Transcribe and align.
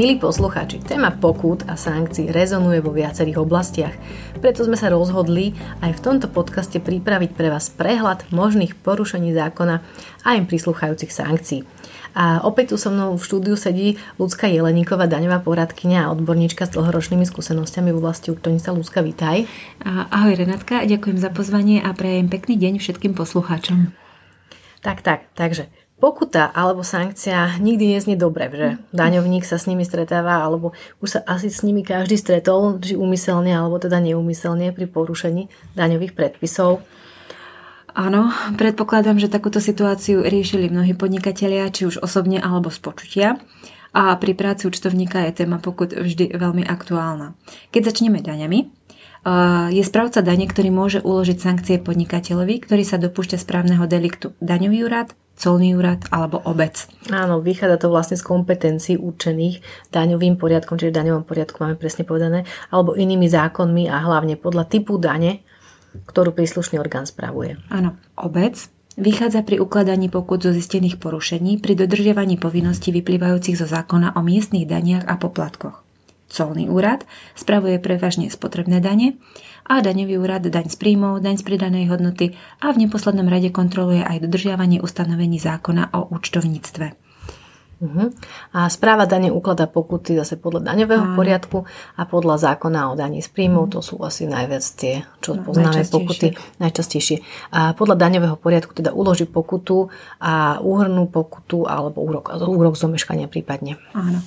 Milí 0.00 0.16
poslucháči, 0.16 0.80
téma 0.80 1.12
pokút 1.12 1.68
a 1.68 1.76
sankcií 1.76 2.32
rezonuje 2.32 2.80
vo 2.80 2.88
viacerých 2.88 3.36
oblastiach, 3.36 3.92
preto 4.40 4.64
sme 4.64 4.72
sa 4.72 4.88
rozhodli 4.88 5.52
aj 5.84 5.92
v 5.92 6.00
tomto 6.00 6.32
podcaste 6.32 6.80
pripraviť 6.80 7.36
pre 7.36 7.52
vás 7.52 7.68
prehľad 7.68 8.24
možných 8.32 8.80
porušení 8.80 9.36
zákona 9.36 9.84
a 10.24 10.28
im 10.40 10.48
prisluchajúcich 10.48 11.12
sankcií. 11.12 11.68
A 12.16 12.40
opäť 12.48 12.72
tu 12.72 12.76
so 12.80 12.88
mnou 12.88 13.20
v 13.20 13.26
štúdiu 13.28 13.60
sedí 13.60 14.00
Ľudská 14.16 14.48
Jeleníková, 14.48 15.04
daňová 15.04 15.44
poradkynia 15.44 16.08
a 16.08 16.16
odborníčka 16.16 16.64
s 16.64 16.72
dlhoročnými 16.80 17.28
skúsenostiami 17.28 17.92
v 17.92 18.00
oblasti 18.00 18.32
účtovníctva. 18.32 18.80
Ľudská, 18.80 19.04
vítaj. 19.04 19.44
Ahoj 19.84 20.32
Renátka, 20.32 20.80
ďakujem 20.80 21.20
za 21.20 21.28
pozvanie 21.28 21.84
a 21.84 21.92
prajem 21.92 22.32
pekný 22.32 22.56
deň 22.56 22.80
všetkým 22.80 23.12
poslucháčom. 23.12 23.92
Tak, 24.80 25.04
tak, 25.04 25.28
takže 25.36 25.68
Pokuta 26.00 26.48
alebo 26.48 26.80
sankcia 26.80 27.60
nikdy 27.60 27.92
neznie 27.92 28.16
dobre, 28.16 28.48
že 28.48 28.68
daňovník 28.96 29.44
sa 29.44 29.60
s 29.60 29.68
nimi 29.68 29.84
stretáva, 29.84 30.40
alebo 30.40 30.72
už 31.04 31.08
sa 31.12 31.20
asi 31.28 31.52
s 31.52 31.60
nimi 31.60 31.84
každý 31.84 32.16
stretol, 32.16 32.80
či 32.80 32.96
úmyselne 32.96 33.52
alebo 33.52 33.76
teda 33.76 34.00
neúmyselne 34.00 34.72
pri 34.72 34.88
porušení 34.88 35.52
daňových 35.76 36.16
predpisov. 36.16 36.80
Áno, 37.92 38.32
predpokladám, 38.56 39.20
že 39.20 39.28
takúto 39.28 39.60
situáciu 39.60 40.24
riešili 40.24 40.72
mnohí 40.72 40.96
podnikatelia, 40.96 41.68
či 41.68 41.84
už 41.84 42.00
osobne 42.00 42.40
alebo 42.40 42.72
z 42.72 42.78
počutia. 42.80 43.28
A 43.90 44.14
pri 44.16 44.38
práci 44.38 44.70
účtovníka 44.70 45.20
je 45.26 45.42
téma 45.42 45.58
pokut 45.58 45.90
vždy 45.92 46.32
veľmi 46.32 46.62
aktuálna. 46.64 47.34
Keď 47.74 47.82
začneme 47.90 48.22
daňami, 48.22 48.70
je 49.74 49.82
správca 49.82 50.22
dane, 50.22 50.46
ktorý 50.48 50.70
môže 50.72 51.02
uložiť 51.02 51.38
sankcie 51.42 51.76
podnikateľovi, 51.82 52.62
ktorý 52.62 52.82
sa 52.86 52.96
dopúšťa 52.96 53.36
správneho 53.42 53.84
deliktu. 53.90 54.32
Daňový 54.40 54.86
úrad, 54.86 55.12
colný 55.40 55.72
úrad 55.72 56.04
alebo 56.12 56.36
obec. 56.44 56.84
Áno, 57.08 57.40
vychádza 57.40 57.80
to 57.80 57.88
vlastne 57.88 58.20
z 58.20 58.28
kompetencií 58.28 58.94
určených 59.00 59.64
daňovým 59.88 60.36
poriadkom, 60.36 60.76
čiže 60.76 60.92
v 60.92 60.98
daňovom 61.00 61.24
poriadku 61.24 61.56
máme 61.64 61.80
presne 61.80 62.04
povedané, 62.04 62.44
alebo 62.68 62.92
inými 62.92 63.24
zákonmi 63.24 63.88
a 63.88 64.04
hlavne 64.04 64.36
podľa 64.36 64.68
typu 64.68 65.00
dane, 65.00 65.40
ktorú 66.12 66.36
príslušný 66.36 66.76
orgán 66.76 67.08
spravuje. 67.08 67.56
Áno, 67.72 67.96
obec 68.20 68.68
vychádza 69.00 69.40
pri 69.40 69.58
ukladaní 69.64 70.12
pokut 70.12 70.44
zo 70.44 70.52
zistených 70.52 71.00
porušení 71.00 71.56
pri 71.58 71.72
dodržiavaní 71.72 72.36
povinností 72.36 72.92
vyplývajúcich 72.92 73.56
zo 73.56 73.64
zákona 73.64 74.14
o 74.14 74.20
miestnych 74.20 74.68
daniach 74.68 75.08
a 75.08 75.16
poplatkoch 75.16 75.90
colný 76.30 76.70
úrad, 76.70 77.02
spravuje 77.34 77.82
prevažne 77.82 78.30
spotrebné 78.30 78.78
dane 78.78 79.18
a 79.70 79.78
daňový 79.78 80.18
úrad 80.18 80.42
daň 80.50 80.66
z 80.66 80.74
príjmov, 80.74 81.22
daň 81.22 81.38
z 81.38 81.46
pridanej 81.46 81.94
hodnoty 81.94 82.34
a 82.58 82.74
v 82.74 82.82
neposlednom 82.82 83.30
rade 83.30 83.54
kontroluje 83.54 84.02
aj 84.02 84.26
dodržiavanie 84.26 84.82
ustanovení 84.82 85.38
zákona 85.38 85.94
o 85.94 86.10
účtovníctve. 86.10 86.98
Uh-huh. 87.80 88.12
A 88.52 88.68
správa 88.68 89.08
dane 89.08 89.32
ukladá 89.32 89.64
pokuty 89.64 90.12
zase 90.12 90.36
podľa 90.36 90.68
daňového 90.68 91.16
poriadku 91.16 91.64
a 91.96 92.02
podľa 92.04 92.52
zákona 92.52 92.92
o 92.92 92.98
daní 92.98 93.24
z 93.24 93.32
príjmov. 93.32 93.70
Uh-huh. 93.70 93.74
To 93.78 93.80
sú 93.80 93.96
asi 94.04 94.28
najviac 94.28 94.64
tie, 94.76 95.06
čo 95.24 95.38
no, 95.38 95.46
poznáme 95.48 95.86
pokuty 95.88 96.36
najčastejšie. 96.60 97.24
A 97.54 97.72
podľa 97.72 97.96
daňového 97.96 98.36
poriadku 98.36 98.76
teda 98.76 98.92
uloží 98.92 99.24
pokutu 99.24 99.88
a 100.20 100.60
úhrnú 100.60 101.08
pokutu 101.08 101.64
alebo 101.64 102.04
úrok, 102.04 102.36
úrok 102.36 102.76
zomeškania 102.76 103.32
prípadne. 103.32 103.80
Áno. 103.96 104.20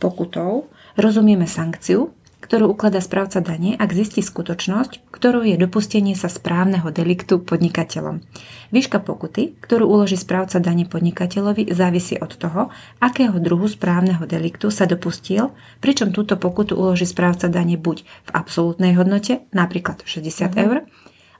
Pokutou 0.00 0.72
Rozumieme 0.96 1.44
sankciu, 1.44 2.15
ktorú 2.46 2.70
ukladá 2.70 3.02
správca 3.02 3.42
dane, 3.42 3.74
ak 3.74 3.90
zistí 3.90 4.22
skutočnosť, 4.22 5.10
ktorou 5.10 5.42
je 5.42 5.58
dopustenie 5.58 6.14
sa 6.14 6.30
správneho 6.30 6.86
deliktu 6.94 7.42
podnikateľom. 7.42 8.22
Výška 8.70 9.02
pokuty, 9.02 9.58
ktorú 9.58 9.90
uloží 9.90 10.14
správca 10.14 10.62
dane 10.62 10.86
podnikateľovi, 10.86 11.74
závisí 11.74 12.14
od 12.22 12.38
toho, 12.38 12.70
akého 13.02 13.42
druhu 13.42 13.66
správneho 13.66 14.22
deliktu 14.24 14.70
sa 14.70 14.86
dopustil, 14.86 15.50
pričom 15.82 16.14
túto 16.14 16.38
pokutu 16.38 16.78
uloží 16.78 17.04
správca 17.04 17.50
dane 17.50 17.74
buď 17.74 18.06
v 18.06 18.30
absolútnej 18.30 18.94
hodnote, 18.94 19.42
napríklad 19.50 20.06
60 20.06 20.22
uh-huh. 20.22 20.62
eur, 20.62 20.76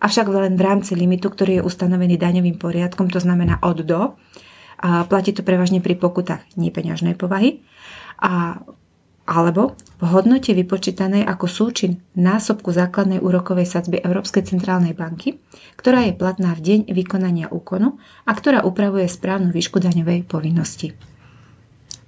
avšak 0.03 0.27
len 0.29 0.59
v 0.59 0.63
rámci 0.63 0.93
limitu, 0.99 1.31
ktorý 1.31 1.63
je 1.63 1.67
ustanovený 1.67 2.19
daňovým 2.19 2.59
poriadkom, 2.59 3.09
to 3.09 3.23
znamená 3.23 3.63
od 3.63 3.79
do. 3.87 4.01
A 4.77 5.09
platí 5.09 5.33
to 5.33 5.41
prevažne 5.41 5.81
pri 5.81 5.97
pokutách 5.97 6.45
nepeňažnej 6.61 7.17
povahy. 7.17 7.65
A 8.21 8.61
alebo 9.27 9.75
v 9.99 10.05
hodnote 10.07 10.55
vypočítanej 10.55 11.27
ako 11.27 11.47
súčin 11.51 11.99
násobku 12.15 12.71
základnej 12.71 13.19
úrokovej 13.19 13.67
sadzby 13.67 13.99
Európskej 13.99 14.47
centrálnej 14.47 14.95
banky, 14.95 15.43
ktorá 15.75 16.07
je 16.07 16.15
platná 16.15 16.55
v 16.55 16.63
deň 16.63 16.81
vykonania 16.95 17.51
úkonu 17.51 17.99
a 18.23 18.33
ktorá 18.33 18.63
upravuje 18.63 19.11
správnu 19.11 19.51
výšku 19.51 19.83
daňovej 19.83 20.31
povinnosti. 20.31 20.95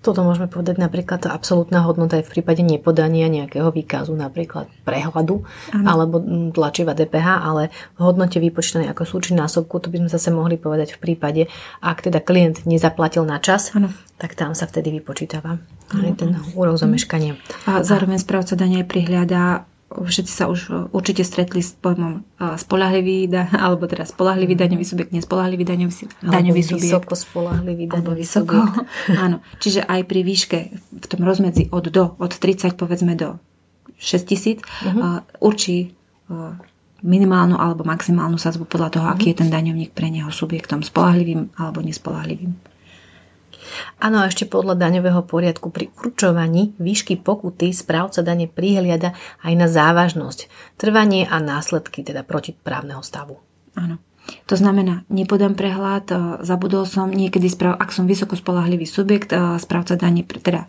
Toto 0.08 0.24
môžeme 0.24 0.48
povedať 0.48 0.80
napríklad 0.80 1.28
tá 1.28 1.36
absolútna 1.36 1.84
hodnota 1.84 2.16
je 2.16 2.24
v 2.24 2.40
prípade 2.40 2.64
nepodania 2.64 3.28
nejakého 3.28 3.68
výkazu, 3.68 4.16
napríklad 4.16 4.64
prehľadu 4.88 5.44
ano. 5.44 5.84
alebo 5.84 6.16
tlačiva 6.56 6.96
DPH, 6.96 7.28
ale 7.44 7.68
v 8.00 8.08
hodnote 8.08 8.40
vypočítanej 8.40 8.88
ako 8.96 9.04
súčin 9.04 9.36
násobku, 9.36 9.76
to 9.76 9.92
by 9.92 10.00
sme 10.00 10.08
zase 10.08 10.32
mohli 10.32 10.56
povedať 10.56 10.96
v 10.96 11.12
prípade, 11.12 11.42
ak 11.84 12.08
teda 12.08 12.24
klient 12.24 12.64
nezaplatil 12.64 13.28
na 13.28 13.36
čas, 13.36 13.76
ano. 13.76 13.92
tak 14.16 14.32
tam 14.32 14.56
sa 14.56 14.64
vtedy 14.64 14.96
vypočítava 14.96 15.60
aj 15.92 16.12
ten 16.16 16.32
úrok 16.56 16.80
zameškania. 16.80 17.36
A 17.68 17.84
zároveň 17.84 18.16
správca 18.16 18.56
dania 18.56 18.88
prihľadá 18.88 19.68
všetci 19.88 20.32
sa 20.32 20.52
už 20.52 20.60
e, 20.68 20.72
určite 20.92 21.24
stretli 21.24 21.64
s 21.64 21.72
pojmom 21.72 22.20
e, 22.20 22.20
spolahlivý, 22.60 23.32
alebo 23.66 23.88
teda 23.88 24.04
spolahlivý 24.04 24.54
daňový 24.54 24.84
subjekt, 24.84 25.10
nespolahlivý 25.16 25.64
daňový, 25.64 25.94
daňový 26.24 26.62
subjekt. 26.62 26.92
Vysoko 26.92 27.14
spolahlivý 27.16 27.84
daňový 27.88 28.20
vysoko, 28.20 28.58
subjekt. 28.68 29.20
Áno, 29.24 29.40
čiže 29.58 29.80
aj 29.88 30.00
pri 30.04 30.20
výške 30.24 30.58
v 30.92 31.06
tom 31.08 31.20
rozmedzi 31.24 31.72
od 31.72 31.88
do, 31.88 32.04
od 32.20 32.32
30 32.36 32.76
povedzme 32.76 33.16
do 33.16 33.40
6 33.98 34.30
tisíc, 34.30 34.62
uh-huh. 34.62 35.26
určí 35.42 35.90
minimálnu 37.02 37.58
alebo 37.58 37.82
maximálnu 37.82 38.38
sadzbu 38.38 38.66
podľa 38.66 38.90
toho, 38.94 39.06
aký 39.10 39.34
je 39.34 39.42
ten 39.42 39.50
daňovník 39.50 39.90
pre 39.90 40.10
neho 40.10 40.30
subjektom, 40.30 40.82
spolahlivým 40.86 41.54
alebo 41.58 41.82
nespolahlivým. 41.82 42.54
Áno, 43.98 44.22
ešte 44.24 44.48
podľa 44.48 44.78
daňového 44.78 45.24
poriadku 45.24 45.68
pri 45.72 45.90
určovaní 45.98 46.76
výšky 46.76 47.20
pokuty 47.20 47.70
správca 47.72 48.24
dane 48.24 48.46
prihliada 48.46 49.14
aj 49.44 49.52
na 49.56 49.66
závažnosť, 49.66 50.46
trvanie 50.80 51.24
a 51.26 51.38
následky 51.42 52.04
teda 52.04 52.22
protiprávneho 52.22 53.02
stavu. 53.04 53.40
Áno. 53.78 53.98
To 54.44 54.54
znamená, 54.60 55.08
nepodám 55.08 55.56
prehľad, 55.56 56.06
e, 56.12 56.16
zabudol 56.44 56.84
som 56.84 57.08
niekedy, 57.08 57.48
ak 57.48 57.90
som 57.92 58.04
vysoko 58.04 58.36
spolahlivý 58.36 58.84
subjekt, 58.84 59.32
e, 59.32 59.56
správca 59.56 59.96
dane, 59.96 60.20
teda 60.24 60.68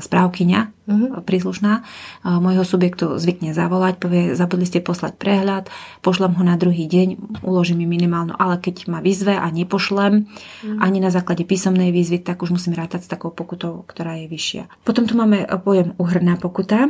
správkyňa 0.00 0.60
uh-huh. 0.88 1.20
príslušná 1.22 1.80
e, 1.80 1.82
môjho 2.26 2.64
subjektu 2.64 3.16
zvykne 3.20 3.52
zavolať, 3.52 4.00
povie, 4.00 4.22
zabudli 4.32 4.64
ste 4.64 4.80
poslať 4.80 5.18
prehľad, 5.20 5.68
pošlem 6.00 6.32
ho 6.36 6.42
na 6.44 6.56
druhý 6.56 6.88
deň, 6.88 7.40
uložím 7.44 7.84
mi 7.84 7.86
minimálnu, 7.86 8.34
ale 8.36 8.58
keď 8.60 8.88
ma 8.88 9.04
vyzve 9.04 9.36
a 9.36 9.46
nepošlem 9.48 10.24
uh-huh. 10.24 10.78
ani 10.80 10.98
na 10.98 11.12
základe 11.12 11.44
písomnej 11.44 11.92
výzvy, 11.92 12.24
tak 12.24 12.40
už 12.42 12.54
musím 12.54 12.74
rátať 12.74 13.04
s 13.04 13.12
takou 13.12 13.30
pokutou, 13.32 13.84
ktorá 13.84 14.16
je 14.20 14.26
vyššia. 14.30 14.62
Potom 14.84 15.04
tu 15.04 15.16
máme 15.16 15.44
pojem 15.60 15.92
uhrná 15.98 16.38
pokuta. 16.38 16.88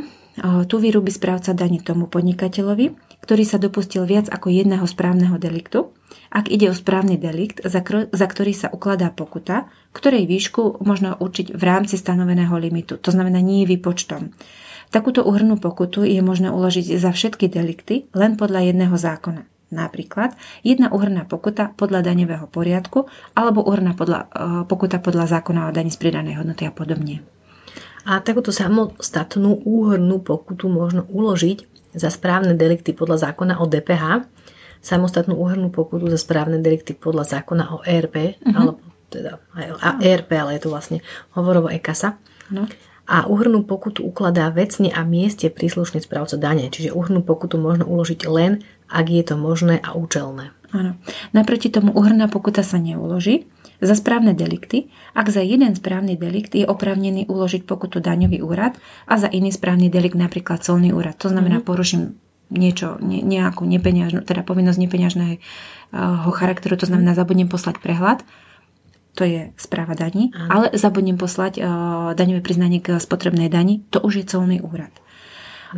Tu 0.69 0.77
vyrúbi 0.77 1.09
správca 1.09 1.57
daní 1.57 1.81
tomu 1.81 2.13
podnikateľovi, 2.13 2.93
ktorý 3.27 3.43
sa 3.43 3.59
dopustil 3.59 4.07
viac 4.07 4.31
ako 4.31 4.55
jedného 4.55 4.87
správneho 4.87 5.35
deliktu 5.43 5.91
ak 6.31 6.51
ide 6.51 6.69
o 6.71 6.75
správny 6.75 7.17
delikt, 7.17 7.63
za, 7.63 7.81
kr- 7.81 8.11
za 8.11 8.27
ktorý 8.27 8.53
sa 8.53 8.69
ukladá 8.69 9.15
pokuta, 9.15 9.71
ktorej 9.95 10.27
výšku 10.27 10.83
možno 10.83 11.15
určiť 11.17 11.55
v 11.55 11.63
rámci 11.63 11.97
stanoveného 11.97 12.53
limitu, 12.59 12.99
to 12.99 13.15
znamená 13.15 13.39
nie 13.39 13.65
výpočtom. 13.65 14.35
Takúto 14.91 15.27
uhrnú 15.27 15.59
pokutu 15.59 16.07
je 16.07 16.23
možné 16.23 16.51
uložiť 16.51 16.99
za 17.01 17.11
všetky 17.11 17.51
delikty 17.51 18.07
len 18.15 18.39
podľa 18.39 18.71
jedného 18.71 18.95
zákona. 18.95 19.49
Napríklad 19.67 20.39
jedna 20.63 20.95
uhrná 20.95 21.27
pokuta 21.27 21.75
podľa 21.75 22.07
daňového 22.07 22.47
poriadku 22.47 23.11
alebo 23.35 23.67
uhrná 23.67 23.99
podľa, 23.99 24.21
e, 24.23 24.27
pokuta 24.71 25.03
podľa 25.03 25.27
zákona 25.27 25.67
o 25.67 25.75
daní 25.75 25.91
z 25.91 25.99
pridanej 25.99 26.39
hodnoty 26.39 26.71
a 26.71 26.73
podobne. 26.73 27.27
A 28.07 28.23
takúto 28.23 28.55
samostatnú 28.55 29.59
úhrnú 29.67 30.23
pokutu 30.23 30.71
možno 30.71 31.03
uložiť 31.11 31.76
za 31.97 32.13
správne 32.13 32.53
delikty 32.53 32.93
podľa 32.93 33.33
zákona 33.33 33.59
o 33.59 33.65
DPH, 33.65 34.29
samostatnú 34.85 35.35
úhrnú 35.35 35.73
pokutu 35.73 36.07
za 36.13 36.21
správne 36.21 36.61
delikty 36.61 36.93
podľa 36.95 37.41
zákona 37.41 37.65
o 37.75 37.83
ERP, 37.83 38.39
uh-huh. 38.39 38.55
alebo 38.55 38.79
teda 39.09 39.41
a 39.81 39.99
ERP, 39.99 40.31
ale 40.37 40.61
je 40.61 40.69
to 40.69 40.71
vlastne 40.71 40.99
hovorovo 41.33 41.73
EKASA. 41.73 42.15
Uh-huh. 42.15 42.69
A 43.07 43.31
úhrnú 43.31 43.63
pokutu 43.63 44.03
ukladá 44.03 44.51
vecne 44.51 44.91
a 44.91 45.07
mieste 45.07 45.47
príslušný 45.47 46.03
správca 46.03 46.35
dane, 46.35 46.67
čiže 46.71 46.91
úhrnú 46.91 47.23
pokutu 47.23 47.55
možno 47.55 47.87
uložiť 47.87 48.21
len, 48.27 48.67
ak 48.91 49.07
je 49.11 49.23
to 49.23 49.35
možné 49.39 49.83
a 49.83 49.95
účelné. 49.95 50.55
Áno. 50.75 50.99
Naproti 51.31 51.71
tomu 51.71 51.95
úhrná 51.95 52.27
pokuta 52.27 52.67
sa 52.67 52.77
neuloží 52.83 53.47
za 53.79 53.93
správne 53.93 54.33
delikty, 54.33 54.89
ak 55.13 55.29
za 55.29 55.45
jeden 55.45 55.77
správny 55.77 56.17
delikt 56.17 56.57
je 56.57 56.65
oprávnený 56.65 57.29
uložiť 57.29 57.69
pokutu 57.69 58.01
daňový 58.01 58.41
úrad 58.41 58.81
a 59.05 59.15
za 59.21 59.29
iný 59.29 59.53
správny 59.53 59.93
delikt 59.93 60.17
napríklad 60.17 60.65
colný 60.65 60.97
úrad. 60.97 61.17
To 61.21 61.29
znamená, 61.29 61.61
mm-hmm. 61.61 61.71
poruším 61.71 62.03
niečo, 62.51 62.97
ne, 63.03 63.21
nejakú 63.23 63.67
nepeňažnú, 63.67 64.23
teda 64.23 64.47
povinnosť 64.47 64.79
nepeňažného 64.79 66.31
charakteru, 66.31 66.79
to 66.79 66.87
znamená 66.87 67.13
zabudnem 67.13 67.51
poslať 67.51 67.83
prehľad, 67.83 68.23
to 69.17 69.25
je 69.25 69.51
správa 69.57 69.97
daní, 69.97 70.31
ale 70.37 70.69
zabudnem 70.77 71.17
poslať 71.17 71.59
uh, 71.59 71.65
daňové 72.13 72.45
priznanie 72.45 72.85
k 72.85 73.01
spotrebnej 73.01 73.49
dani, 73.49 73.81
to 73.89 73.99
už 74.05 74.23
je 74.23 74.25
colný 74.29 74.61
úrad. 74.61 74.93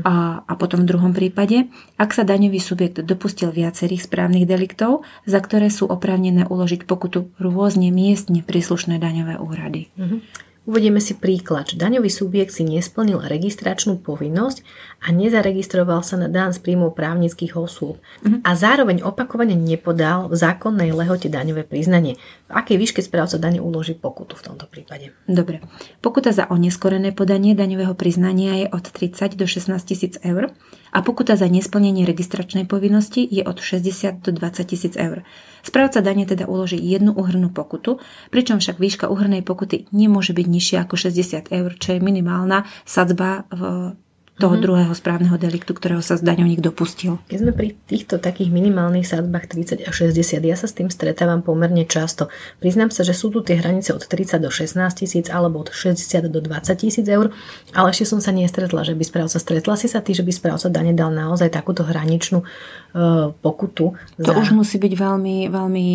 A, 0.04 0.44
a 0.46 0.52
potom 0.54 0.84
v 0.84 0.90
druhom 0.94 1.12
prípade, 1.16 1.70
ak 1.98 2.10
sa 2.14 2.22
daňový 2.22 2.60
subjekt 2.62 3.02
dopustil 3.02 3.50
viacerých 3.50 4.04
správnych 4.06 4.46
deliktov, 4.46 5.02
za 5.24 5.40
ktoré 5.42 5.72
sú 5.72 5.88
oprávnené 5.90 6.46
uložiť 6.46 6.84
pokutu 6.84 7.32
rôzne 7.40 7.90
miestne 7.90 8.44
príslušné 8.44 9.00
daňové 9.00 9.40
úrady. 9.40 9.90
Uh-huh. 9.98 10.20
Uvedieme 10.68 11.00
si 11.00 11.16
príklad, 11.16 11.72
daňový 11.72 12.12
subjekt 12.12 12.52
si 12.52 12.60
nesplnil 12.60 13.24
registračnú 13.24 14.04
povinnosť 14.04 14.60
a 14.98 15.14
nezaregistroval 15.14 16.02
sa 16.02 16.18
na 16.18 16.26
dán 16.26 16.50
z 16.50 16.58
príjmov 16.58 16.98
právnických 16.98 17.54
osôb 17.54 18.02
uh-huh. 18.02 18.42
a 18.42 18.50
zároveň 18.58 19.06
opakovane 19.06 19.54
nepodal 19.54 20.26
v 20.26 20.34
zákonnej 20.34 20.90
lehote 20.90 21.30
daňové 21.30 21.62
priznanie. 21.62 22.18
V 22.50 22.52
akej 22.52 22.76
výške 22.82 23.00
správca 23.06 23.38
dane 23.38 23.62
uloží 23.62 23.94
pokutu 23.94 24.34
v 24.34 24.42
tomto 24.50 24.66
prípade? 24.66 25.14
Dobre. 25.30 25.62
Pokuta 26.02 26.34
za 26.34 26.50
oneskorené 26.50 27.14
podanie 27.14 27.54
daňového 27.54 27.94
priznania 27.94 28.58
je 28.58 28.66
od 28.74 28.90
30 28.90 29.38
do 29.38 29.46
16 29.46 29.70
tisíc 29.86 30.18
eur 30.26 30.50
a 30.90 30.98
pokuta 31.06 31.38
za 31.38 31.46
nesplnenie 31.46 32.02
registračnej 32.02 32.66
povinnosti 32.66 33.22
je 33.22 33.46
od 33.46 33.62
60 33.62 34.18
do 34.18 34.30
20 34.34 34.66
tisíc 34.66 34.94
eur. 34.98 35.22
Správca 35.62 36.02
dane 36.02 36.26
teda 36.26 36.50
uloží 36.50 36.80
jednu 36.80 37.14
uhrnú 37.14 37.54
pokutu, 37.54 38.02
pričom 38.34 38.58
však 38.58 38.82
výška 38.82 39.06
uhrnej 39.06 39.46
pokuty 39.46 39.86
nemôže 39.94 40.34
byť 40.34 40.46
nižšia 40.48 40.78
ako 40.82 40.94
60 40.98 41.54
eur, 41.54 41.70
čo 41.78 41.94
je 41.94 42.00
minimálna 42.02 42.66
sadzba 42.82 43.46
v 43.52 43.94
toho 44.38 44.54
mm-hmm. 44.54 44.64
druhého 44.64 44.94
správneho 44.94 45.34
deliktu, 45.34 45.74
ktorého 45.74 45.98
sa 45.98 46.14
zdaňovník 46.14 46.62
dopustil. 46.62 47.18
Keď 47.26 47.38
sme 47.42 47.52
pri 47.52 47.68
týchto 47.90 48.22
takých 48.22 48.54
minimálnych 48.54 49.02
sadbách 49.02 49.50
30 49.50 49.82
a 49.82 49.90
60, 49.90 50.38
ja 50.46 50.56
sa 50.56 50.70
s 50.70 50.78
tým 50.78 50.88
stretávam 50.94 51.42
pomerne 51.42 51.82
často. 51.82 52.30
Priznám 52.62 52.94
sa, 52.94 53.02
že 53.02 53.18
sú 53.18 53.34
tu 53.34 53.42
tie 53.42 53.58
hranice 53.58 53.90
od 53.90 54.06
30 54.06 54.38
do 54.38 54.50
16 54.54 54.78
tisíc 54.94 55.26
alebo 55.26 55.66
od 55.66 55.74
60 55.74 55.98
do 56.30 56.38
20 56.38 56.78
tisíc 56.78 57.06
eur, 57.10 57.34
ale 57.74 57.90
ešte 57.90 58.06
som 58.06 58.22
sa 58.22 58.30
nestretla, 58.30 58.86
že 58.86 58.94
by 58.94 59.02
správca 59.02 59.38
stretla 59.42 59.74
si 59.74 59.90
sa 59.90 59.98
ty, 59.98 60.14
že 60.14 60.22
by 60.22 60.30
správca 60.30 60.70
dane 60.70 60.94
dal 60.94 61.10
naozaj 61.10 61.50
takúto 61.50 61.82
hraničnú 61.82 62.46
uh, 62.46 63.34
pokutu. 63.42 63.98
To 64.22 64.30
za... 64.30 64.38
už 64.38 64.54
musí 64.54 64.78
byť 64.78 64.94
veľmi, 64.94 65.50
veľmi 65.50 65.86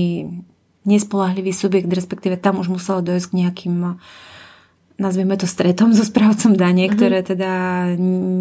nespolahlivý 0.83 1.55
subjekt, 1.55 1.87
respektíve 1.87 2.35
tam 2.35 2.59
už 2.59 2.67
muselo 2.67 2.99
dojsť 2.99 3.27
k 3.31 3.37
nejakým 3.39 3.75
nazvieme 5.01 5.33
to 5.35 5.49
stretom 5.49 5.91
so 5.91 6.05
správcom 6.05 6.53
dane, 6.53 6.85
mm-hmm. 6.85 6.95
ktoré 6.95 7.19
teda 7.25 7.51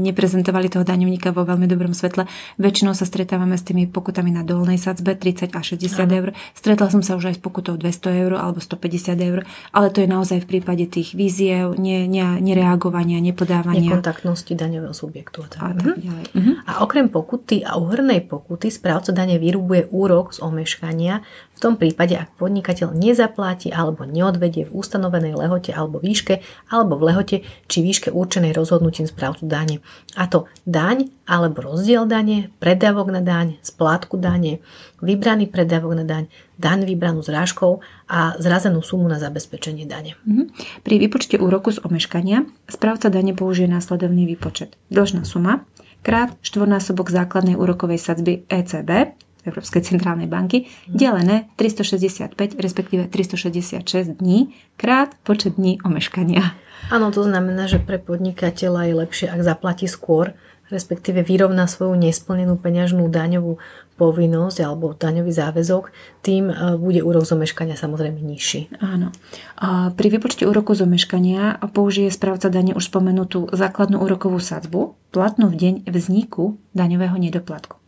neprezentovali 0.05 0.69
toho 0.69 0.85
daňovníka 0.85 1.33
vo 1.33 1.49
veľmi 1.49 1.65
dobrom 1.65 1.97
svetle. 1.97 2.29
Väčšinou 2.61 2.93
sa 2.93 3.09
stretávame 3.09 3.57
s 3.57 3.65
tými 3.65 3.89
pokutami 3.89 4.29
na 4.29 4.45
dolnej 4.45 4.77
sadzbe 4.77 5.17
30 5.17 5.57
a 5.57 5.61
60 5.65 5.89
mm-hmm. 5.89 6.19
eur. 6.21 6.29
Stretla 6.53 6.93
som 6.93 7.01
sa 7.01 7.17
už 7.17 7.33
aj 7.33 7.37
s 7.39 7.41
pokutou 7.41 7.81
200 7.81 8.23
eur 8.29 8.33
alebo 8.37 8.61
150 8.61 9.17
eur, 9.17 9.49
ale 9.73 9.87
to 9.89 10.05
je 10.05 10.09
naozaj 10.09 10.45
v 10.45 10.59
prípade 10.59 10.85
tých 10.93 11.17
víziev, 11.17 11.81
ne, 11.81 12.05
ne, 12.05 12.37
nereagovania, 12.45 13.19
nepodávania. 13.25 13.89
Nekontaktnosti 13.89 14.53
daňového 14.53 14.93
subjektu. 14.93 15.49
A 15.57 15.73
tak, 15.73 15.97
ďalej. 15.99 16.25
Mm-hmm. 16.37 16.55
a 16.69 16.73
okrem 16.85 17.09
pokuty 17.09 17.65
a 17.65 17.81
uhrnej 17.81 18.29
pokuty 18.29 18.69
správca 18.69 19.11
dane 19.11 19.41
vyrubuje 19.41 19.89
úrok 19.89 20.37
z 20.37 20.45
omeškania 20.45 21.25
v 21.53 21.59
tom 21.61 21.79
prípade, 21.79 22.19
ak 22.19 22.35
podnikateľ 22.37 22.93
nezapláti 22.93 23.71
alebo 23.71 24.03
neodvedie 24.03 24.67
v 24.67 24.75
ustanovenej 24.75 25.39
lehote 25.39 25.71
alebo 25.71 26.03
výške 26.03 26.42
alebo 26.69 26.99
v 26.99 27.13
lehote 27.13 27.37
či 27.67 27.79
výške 27.81 28.13
určenej 28.13 28.53
rozhodnutím 28.53 29.09
správcu 29.09 29.47
dane. 29.49 29.81
A 30.15 30.29
to 30.29 30.51
daň 30.69 31.09
alebo 31.25 31.73
rozdiel 31.73 32.05
dane, 32.05 32.53
predávok 32.61 33.09
na 33.15 33.23
daň, 33.25 33.57
splátku 33.65 34.21
dane, 34.21 34.61
vybraný 35.01 35.49
predávok 35.49 35.99
na 35.99 36.05
daň, 36.05 36.29
daň 36.61 36.85
vybranú 36.87 37.25
zrážkou 37.25 37.81
a 38.07 38.37
zrazenú 38.39 38.85
sumu 38.85 39.09
na 39.09 39.17
zabezpečenie 39.19 39.89
dane. 39.89 40.15
Mhm. 40.29 40.53
Pri 40.85 40.95
výpočte 41.01 41.41
úroku 41.41 41.73
z 41.73 41.83
omeškania 41.83 42.47
správca 42.69 43.09
dane 43.09 43.33
použije 43.33 43.67
následovný 43.67 44.29
výpočet. 44.29 44.77
Dlžná 44.93 45.25
suma 45.25 45.65
krát 46.03 46.35
štvornásobok 46.43 47.09
základnej 47.09 47.55
úrokovej 47.55 47.99
sadzby 48.03 48.43
ECB 48.51 49.15
Európskej 49.43 49.83
centrálnej 49.83 50.31
banky, 50.31 50.71
delené 50.87 51.51
365, 51.59 52.35
respektíve 52.59 53.11
366 53.11 54.23
dní, 54.23 54.55
krát 54.79 55.19
počet 55.27 55.59
dní 55.59 55.83
omeškania. 55.83 56.55
Áno, 56.91 57.15
to 57.15 57.23
znamená, 57.23 57.71
že 57.71 57.79
pre 57.79 57.99
podnikateľa 57.99 58.91
je 58.91 58.95
lepšie, 58.99 59.27
ak 59.31 59.41
zaplatí 59.43 59.87
skôr, 59.87 60.35
respektíve 60.73 61.21
vyrovná 61.21 61.69
svoju 61.69 62.01
nesplnenú 62.01 62.57
peňažnú 62.57 63.05
daňovú 63.13 63.61
povinnosť 64.01 64.59
alebo 64.65 64.97
daňový 64.97 65.29
záväzok, 65.29 65.93
tým 66.25 66.49
e, 66.49 66.55
bude 66.81 67.05
úrok 67.05 67.29
zomeškania 67.29 67.77
samozrejme 67.77 68.17
nižší. 68.19 68.73
Áno. 68.81 69.13
A 69.61 69.93
pri 69.93 70.09
vypočte 70.09 70.49
úroku 70.49 70.73
zomeškania 70.73 71.61
použije 71.77 72.09
správca 72.09 72.49
dane 72.49 72.73
už 72.73 72.89
spomenutú 72.89 73.53
základnú 73.53 74.01
úrokovú 74.01 74.41
sadzbu, 74.41 74.97
platnú 75.13 75.53
v 75.53 75.57
deň 75.61 75.75
vzniku 75.93 76.57
daňového 76.73 77.21
nedoplatku. 77.21 77.82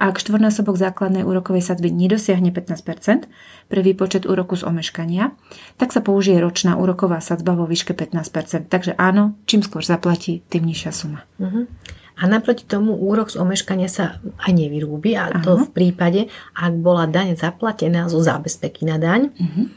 Ak 0.00 0.16
štvornásobok 0.16 0.80
základnej 0.80 1.28
úrokovej 1.28 1.60
sadzby 1.60 1.92
nedosiahne 1.92 2.48
15% 2.56 3.28
pre 3.68 3.80
výpočet 3.84 4.24
úroku 4.24 4.56
z 4.56 4.64
omeškania, 4.64 5.36
tak 5.76 5.92
sa 5.92 6.00
použije 6.00 6.40
ročná 6.40 6.80
úroková 6.80 7.20
sadzba 7.20 7.52
vo 7.52 7.68
výške 7.68 7.92
15% 7.92 8.72
Takže 8.72 8.96
áno, 8.96 9.36
čím 9.44 9.60
skôr 9.60 9.84
zaplatí, 9.84 10.40
tým 10.48 10.64
nižšia 10.64 10.92
suma. 10.96 11.28
Uh-huh. 11.36 11.68
A 12.16 12.22
naproti 12.24 12.64
tomu 12.64 12.96
úrok 12.96 13.28
z 13.28 13.44
omeškania 13.44 13.92
sa 13.92 14.24
aj 14.40 14.52
nevyrúbi 14.56 15.20
a 15.20 15.36
to 15.44 15.60
uh-huh. 15.60 15.68
v 15.68 15.70
prípade, 15.76 16.20
ak 16.56 16.72
bola 16.80 17.04
daň 17.04 17.36
zaplatená 17.36 18.08
zo 18.08 18.24
zábezpeky 18.24 18.88
na 18.88 18.96
daň, 18.96 19.36
uh-huh. 19.36 19.68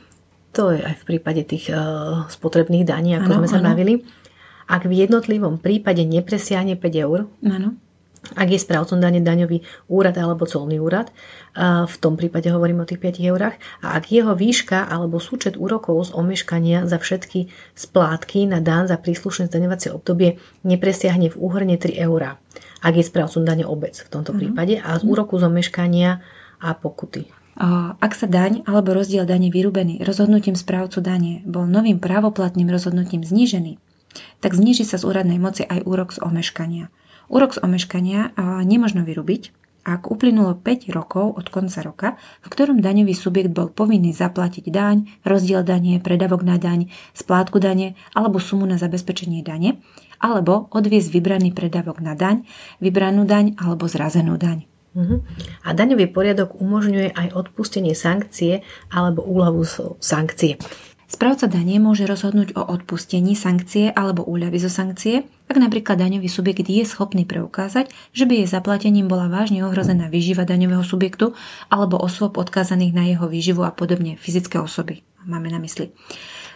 to 0.56 0.72
je 0.72 0.88
aj 0.88 1.04
v 1.04 1.04
prípade 1.04 1.44
tých 1.44 1.68
uh, 1.68 2.32
spotrebných 2.32 2.88
daní, 2.88 3.20
ako 3.20 3.28
ano, 3.28 3.38
sme 3.44 3.50
sa 3.52 3.60
ano. 3.60 3.76
bavili, 3.76 4.08
ak 4.72 4.88
v 4.88 5.04
jednotlivom 5.04 5.60
prípade 5.60 6.08
nepresiahne 6.08 6.80
5 6.80 7.04
eur, 7.04 7.28
ano 7.44 7.83
ak 8.24 8.48
je 8.48 8.56
správcom 8.56 9.04
dane 9.04 9.20
daňový 9.20 9.68
úrad 9.92 10.16
alebo 10.16 10.48
colný 10.48 10.80
úrad, 10.80 11.12
v 11.60 11.96
tom 12.00 12.16
prípade 12.16 12.48
hovorím 12.48 12.88
o 12.88 12.88
tých 12.88 13.04
5 13.04 13.20
eurách, 13.20 13.56
a 13.84 14.00
ak 14.00 14.16
jeho 14.16 14.32
výška 14.32 14.88
alebo 14.88 15.20
súčet 15.20 15.60
úrokov 15.60 16.08
z 16.08 16.16
omeškania 16.16 16.88
za 16.88 17.04
všetky 17.04 17.52
splátky 17.76 18.48
na 18.48 18.64
dan 18.64 18.88
za 18.88 18.96
príslušné 18.96 19.52
zdaňovacie 19.52 19.92
obdobie 19.92 20.40
nepresiahne 20.64 21.28
v 21.28 21.36
úhrne 21.36 21.76
3 21.76 22.00
eurá, 22.00 22.40
ak 22.80 22.96
je 22.96 23.04
správcom 23.04 23.44
dane 23.44 23.68
obec 23.68 24.00
v 24.00 24.08
tomto 24.08 24.32
mhm. 24.32 24.40
prípade 24.40 24.74
a 24.80 24.96
z 24.96 25.04
úroku 25.04 25.36
z 25.36 25.52
omeškania 25.52 26.24
a 26.64 26.70
pokuty. 26.80 27.28
Ak 28.02 28.18
sa 28.18 28.26
daň 28.26 28.66
alebo 28.66 28.98
rozdiel 28.98 29.30
dane 29.30 29.54
vyrúbený 29.54 30.02
rozhodnutím 30.02 30.58
správcu 30.58 31.06
dane 31.06 31.46
bol 31.46 31.70
novým 31.70 32.02
právoplatným 32.02 32.66
rozhodnutím 32.66 33.22
znížený, 33.22 33.78
tak 34.42 34.58
zníži 34.58 34.88
sa 34.88 34.98
z 34.98 35.06
úradnej 35.06 35.38
moci 35.38 35.62
aj 35.68 35.86
úrok 35.86 36.16
z 36.16 36.24
omeškania– 36.24 36.88
Úrok 37.32 37.56
z 37.56 37.64
omeškania 37.64 38.36
nemožno 38.68 39.08
vyrubiť, 39.08 39.56
ak 39.84 40.08
uplynulo 40.08 40.56
5 40.64 40.96
rokov 40.96 41.36
od 41.36 41.52
konca 41.52 41.84
roka, 41.84 42.10
v 42.40 42.48
ktorom 42.48 42.80
daňový 42.80 43.12
subjekt 43.12 43.52
bol 43.52 43.68
povinný 43.68 44.16
zaplatiť 44.16 44.72
daň, 44.72 45.12
rozdiel 45.28 45.60
dane, 45.68 46.00
predavok 46.00 46.40
na 46.40 46.56
daň, 46.56 46.88
splátku 47.12 47.60
dane 47.60 48.00
alebo 48.16 48.40
sumu 48.40 48.64
na 48.64 48.80
zabezpečenie 48.80 49.44
dane, 49.44 49.84
alebo 50.24 50.72
odviesť 50.72 51.12
vybraný 51.12 51.52
predavok 51.52 52.00
na 52.00 52.16
daň, 52.16 52.48
vybranú 52.80 53.28
daň 53.28 53.60
alebo 53.60 53.92
zrazenú 53.92 54.40
daň. 54.40 54.64
Uh-huh. 54.94 55.26
A 55.68 55.74
daňový 55.76 56.08
poriadok 56.08 56.56
umožňuje 56.62 57.18
aj 57.18 57.34
odpustenie 57.36 57.98
sankcie 57.98 58.64
alebo 58.88 59.26
úľavu 59.26 59.66
sankcie. 60.00 60.62
Správca 61.06 61.52
dane 61.52 61.78
môže 61.78 62.08
rozhodnúť 62.08 62.56
o 62.56 62.64
odpustení 62.64 63.36
sankcie 63.36 63.92
alebo 63.92 64.24
úľavy 64.24 64.58
zo 64.64 64.72
sankcie, 64.72 65.28
ak 65.52 65.58
napríklad 65.60 66.00
daňový 66.00 66.32
subjekt 66.32 66.66
je 66.66 66.82
schopný 66.88 67.28
preukázať, 67.28 67.92
že 68.16 68.24
by 68.24 68.42
jej 68.42 68.48
zaplatením 68.50 69.12
bola 69.12 69.28
vážne 69.28 69.62
ohrozená 69.68 70.08
výživa 70.08 70.48
daňového 70.48 70.82
subjektu 70.82 71.36
alebo 71.68 72.00
osôb 72.00 72.40
odkázaných 72.40 72.94
na 72.96 73.04
jeho 73.06 73.28
výživu 73.28 73.62
a 73.68 73.76
podobne 73.76 74.16
fyzické 74.16 74.58
osoby. 74.58 75.04
Máme 75.28 75.52
na 75.52 75.60
mysli. 75.60 75.92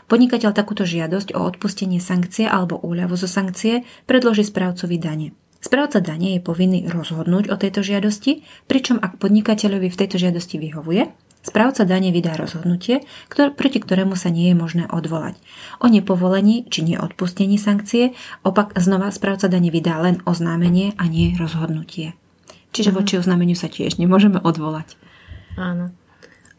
Podnikateľ 0.08 0.56
takúto 0.56 0.88
žiadosť 0.88 1.36
o 1.36 1.44
odpustenie 1.44 2.00
sankcie 2.00 2.48
alebo 2.48 2.80
úľavu 2.80 3.20
zo 3.20 3.28
sankcie 3.28 3.84
predloží 4.08 4.48
správcovi 4.48 4.96
dane. 4.96 5.36
Správca 5.60 6.00
dane 6.00 6.38
je 6.38 6.42
povinný 6.42 6.88
rozhodnúť 6.88 7.52
o 7.52 7.60
tejto 7.60 7.84
žiadosti, 7.84 8.46
pričom 8.72 9.04
ak 9.04 9.20
podnikateľovi 9.20 9.92
v 9.92 10.00
tejto 10.00 10.16
žiadosti 10.16 10.64
vyhovuje, 10.64 11.12
Správca 11.48 11.88
dane 11.88 12.12
vydá 12.12 12.36
rozhodnutie, 12.36 13.08
ktor- 13.32 13.56
proti 13.56 13.80
ktorému 13.80 14.20
sa 14.20 14.28
nie 14.28 14.52
je 14.52 14.56
možné 14.60 14.84
odvolať. 14.92 15.40
O 15.80 15.88
nepovolení 15.88 16.68
či 16.68 16.84
neodpustení 16.84 17.56
sankcie 17.56 18.12
opak 18.44 18.76
znova 18.76 19.08
správca 19.16 19.48
dane 19.48 19.72
vydá 19.72 19.96
len 20.04 20.20
oznámenie 20.28 20.92
a 21.00 21.08
nie 21.08 21.32
rozhodnutie. 21.40 22.20
Čiže 22.76 22.92
mm-hmm. 22.92 23.00
voči 23.00 23.14
oznámeniu 23.16 23.56
sa 23.56 23.72
tiež 23.72 23.96
nemôžeme 23.96 24.44
odvolať. 24.44 25.00
Áno. 25.56 25.96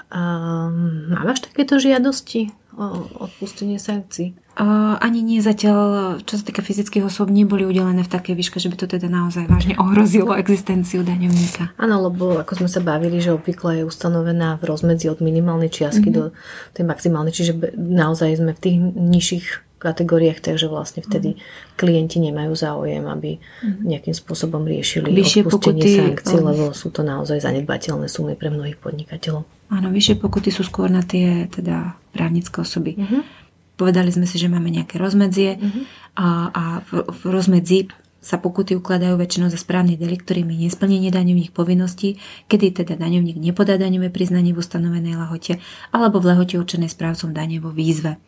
Um, 0.09 1.13
máš 1.13 1.45
takéto 1.45 1.77
žiadosti 1.77 2.49
o 2.73 3.29
odpustenie 3.29 3.77
sankcií? 3.77 4.33
Ani 4.59 5.23
nie 5.23 5.39
zatiaľ, 5.39 6.19
čo 6.27 6.35
sa 6.35 6.43
týka 6.43 6.67
fyzických 6.67 7.07
osôb, 7.07 7.31
neboli 7.31 7.63
udelené 7.63 8.03
v 8.03 8.11
takej 8.11 8.35
výške, 8.35 8.59
že 8.59 8.67
by 8.67 8.77
to 8.77 8.87
teda 8.91 9.07
naozaj 9.07 9.47
vážne 9.47 9.79
ohrozilo 9.79 10.35
existenciu 10.35 11.07
daňovníka. 11.07 11.79
Áno, 11.79 12.11
lebo 12.11 12.43
ako 12.43 12.65
sme 12.65 12.69
sa 12.69 12.83
bavili, 12.83 13.23
že 13.23 13.39
obvykle 13.39 13.83
je 13.83 13.85
ustanovená 13.87 14.59
v 14.59 14.67
rozmedzi 14.67 15.15
od 15.15 15.23
minimálnej 15.23 15.71
čiastky 15.71 16.11
mm-hmm. 16.11 16.35
do 16.35 16.35
tej 16.75 16.85
maximálnej, 16.91 17.31
čiže 17.31 17.55
naozaj 17.79 18.43
sme 18.43 18.53
v 18.53 18.61
tých 18.61 18.77
nižších 18.99 19.47
kategóriách, 19.79 20.43
takže 20.43 20.67
vlastne 20.67 21.07
vtedy 21.07 21.39
mm. 21.39 21.41
klienti 21.79 22.19
nemajú 22.19 22.51
záujem, 22.51 23.07
aby 23.07 23.39
mm. 23.39 23.87
nejakým 23.87 24.11
spôsobom 24.11 24.67
riešili 24.67 25.15
vyššie 25.15 25.47
odpustenie 25.47 25.87
pokuty, 25.87 26.03
sankcií, 26.03 26.39
lebo 26.43 26.75
sú 26.75 26.91
to 26.91 27.07
naozaj 27.07 27.39
zanedbateľné 27.39 28.11
sumy 28.11 28.35
pre 28.35 28.51
mnohých 28.51 28.75
podnikateľov. 28.83 29.47
Áno, 29.71 29.89
vyššie 29.95 30.19
pokuty 30.19 30.51
sú 30.51 30.67
skôr 30.67 30.91
na 30.91 31.07
tie 31.07 31.47
teda 31.47 31.95
právnické 32.11 32.59
osoby. 32.59 32.99
Mm-hmm. 32.99 33.38
Povedali 33.79 34.11
sme 34.11 34.27
si, 34.27 34.43
že 34.43 34.51
máme 34.51 34.75
nejaké 34.75 34.99
rozmedzie 34.99 35.55
mm-hmm. 35.55 35.85
a, 36.19 36.27
a 36.51 36.65
v, 36.83 37.07
v 37.07 37.23
rozmedzi 37.31 37.87
sa 38.19 38.37
pokuty 38.43 38.75
ukladajú 38.75 39.15
väčšinou 39.15 39.49
za 39.49 39.57
správny 39.57 39.95
delikt, 39.95 40.27
ktorým 40.27 40.51
je 40.51 40.67
nesplnenie 40.67 41.15
daňových 41.15 41.55
povinností, 41.55 42.19
kedy 42.51 42.83
teda 42.83 42.99
daňovník 42.99 43.39
nepodá 43.39 43.79
daňové 43.79 44.11
priznanie 44.11 44.51
v 44.51 44.59
ustanovenej 44.59 45.15
lahote 45.15 45.63
alebo 45.95 46.19
v 46.19 46.35
lehote 46.35 46.59
určenej 46.59 46.91
správcom 46.91 47.31
dane 47.31 47.63
vo 47.63 47.71
výzve. 47.71 48.19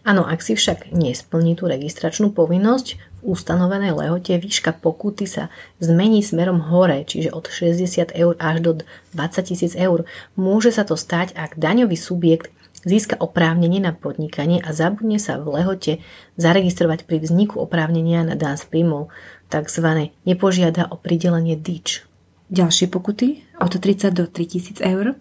Áno, 0.00 0.24
ak 0.24 0.40
si 0.40 0.56
však 0.56 0.96
nesplní 0.96 1.60
tú 1.60 1.68
registračnú 1.68 2.32
povinnosť, 2.32 2.96
v 3.20 3.36
ustanovenej 3.36 3.92
lehote 3.92 4.32
výška 4.40 4.80
pokuty 4.80 5.28
sa 5.28 5.52
zmení 5.76 6.24
smerom 6.24 6.72
hore, 6.72 7.04
čiže 7.04 7.36
od 7.36 7.52
60 7.52 8.16
eur 8.16 8.32
až 8.40 8.56
do 8.64 8.70
20 9.12 9.44
tisíc 9.44 9.76
eur. 9.76 10.08
Môže 10.40 10.72
sa 10.72 10.88
to 10.88 10.96
stať, 10.96 11.36
ak 11.36 11.60
daňový 11.60 12.00
subjekt 12.00 12.48
získa 12.84 13.16
oprávnenie 13.20 13.80
na 13.80 13.92
podnikanie 13.92 14.60
a 14.60 14.72
zabudne 14.72 15.20
sa 15.20 15.36
v 15.36 15.60
lehote 15.60 15.92
zaregistrovať 16.40 17.04
pri 17.04 17.20
vzniku 17.20 17.60
oprávnenia 17.60 18.24
na 18.24 18.34
dán 18.36 18.56
z 18.56 18.64
príjmov, 18.68 19.12
tzv. 19.52 20.12
nepožiada 20.24 20.88
o 20.88 20.96
pridelenie 20.96 21.58
DIČ. 21.60 22.08
Ďalšie 22.50 22.90
pokuty 22.90 23.46
od 23.62 23.72
30 23.76 24.10
do 24.10 24.24
3000 24.26 24.82
eur 24.82 25.14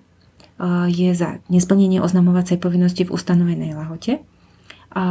je 0.90 1.10
za 1.16 1.40
nesplnenie 1.48 2.04
oznamovacej 2.04 2.60
povinnosti 2.60 3.08
v 3.08 3.14
ustanovenej 3.16 3.78
lahote 3.80 4.20
a 4.92 5.06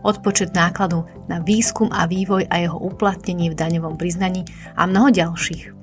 odpočet 0.02 0.50
nákladu 0.52 1.06
na 1.30 1.40
výskum 1.40 1.88
a 1.94 2.10
vývoj 2.10 2.50
a 2.50 2.58
jeho 2.58 2.76
uplatnenie 2.76 3.54
v 3.54 3.58
daňovom 3.58 3.94
priznaní 3.94 4.42
a 4.74 4.82
mnoho 4.84 5.14
ďalších. 5.14 5.78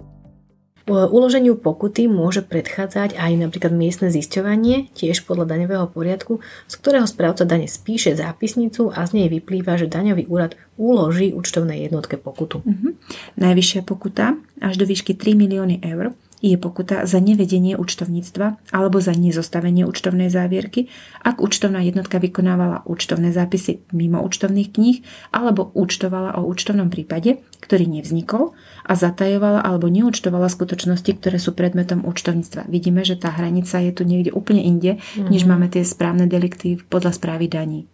Uloženiu 0.91 1.55
pokuty 1.55 2.11
môže 2.11 2.43
predchádzať 2.43 3.15
aj 3.15 3.33
napríklad 3.39 3.71
miestne 3.71 4.11
zisťovanie, 4.11 4.91
tiež 4.93 5.23
podľa 5.23 5.55
daňového 5.55 5.87
poriadku, 5.87 6.43
z 6.67 6.75
ktorého 6.75 7.07
správca 7.07 7.47
dane 7.47 7.71
spíše 7.71 8.19
zápisnicu 8.19 8.91
a 8.91 9.07
z 9.07 9.23
nej 9.23 9.29
vyplýva, 9.31 9.79
že 9.79 9.87
daňový 9.87 10.27
úrad 10.27 10.59
uloží 10.75 11.31
účtovnej 11.31 11.87
jednotke 11.87 12.19
pokutu. 12.19 12.67
Uh-huh. 12.67 12.99
Najvyššia 13.39 13.87
pokuta 13.87 14.35
až 14.59 14.75
do 14.81 14.85
výšky 14.89 15.15
3 15.15 15.39
milióny 15.39 15.79
eur 15.87 16.17
je 16.43 16.59
pokuta 16.59 17.07
za 17.07 17.23
nevedenie 17.23 17.79
účtovníctva 17.79 18.75
alebo 18.75 18.99
za 18.99 19.15
nezostavenie 19.15 19.87
účtovnej 19.87 20.27
závierky, 20.27 20.91
ak 21.23 21.39
účtovná 21.39 21.79
jednotka 21.87 22.19
vykonávala 22.19 22.83
účtovné 22.83 23.31
zápisy 23.31 23.87
mimo 23.95 24.19
účtovných 24.19 24.75
kníh 24.75 24.99
alebo 25.31 25.71
účtovala 25.71 26.35
o 26.43 26.51
účtovnom 26.51 26.91
prípade, 26.91 27.39
ktorý 27.63 27.87
nevznikol 27.87 28.59
a 28.83 28.93
zatajovala 28.99 29.63
alebo 29.63 29.87
neúčtovala 29.87 30.51
skutočnosti, 30.51 31.11
ktoré 31.23 31.39
sú 31.39 31.55
predmetom 31.55 32.03
účtovníctva. 32.03 32.67
Vidíme, 32.67 33.07
že 33.07 33.15
tá 33.15 33.31
hranica 33.31 33.79
je 33.79 33.93
tu 33.95 34.03
niekde 34.03 34.35
úplne 34.35 34.63
inde, 34.63 34.99
mm-hmm. 34.99 35.31
než 35.31 35.47
máme 35.47 35.71
tie 35.71 35.87
správne 35.87 36.27
delikty 36.27 36.83
podľa 36.91 37.15
správy 37.15 37.47
daní. 37.47 37.87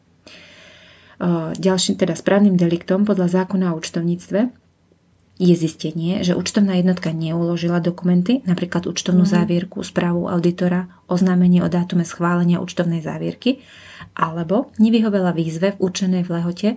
Ďalším 1.59 1.99
teda 1.99 2.15
správnym 2.15 2.55
deliktom 2.55 3.03
podľa 3.03 3.43
zákona 3.43 3.75
o 3.75 3.79
účtovníctve 3.83 4.69
je 5.39 5.55
zistenie, 5.55 6.27
že 6.27 6.35
účtovná 6.35 6.79
jednotka 6.79 7.15
neuložila 7.15 7.79
dokumenty, 7.79 8.43
napríklad 8.43 8.91
účtovnú 8.91 9.23
mm. 9.23 9.31
závierku, 9.31 9.79
správu 9.87 10.27
auditora, 10.27 10.91
oznámenie 11.07 11.63
o 11.63 11.71
dátume 11.71 12.03
schválenia 12.03 12.59
účtovnej 12.59 13.03
závierky, 13.03 13.63
alebo 14.19 14.75
nevyhovela 14.83 15.31
výzve 15.31 15.79
v 15.79 15.81
určenej 15.83 16.23
v 16.27 16.31
lehote 16.39 16.71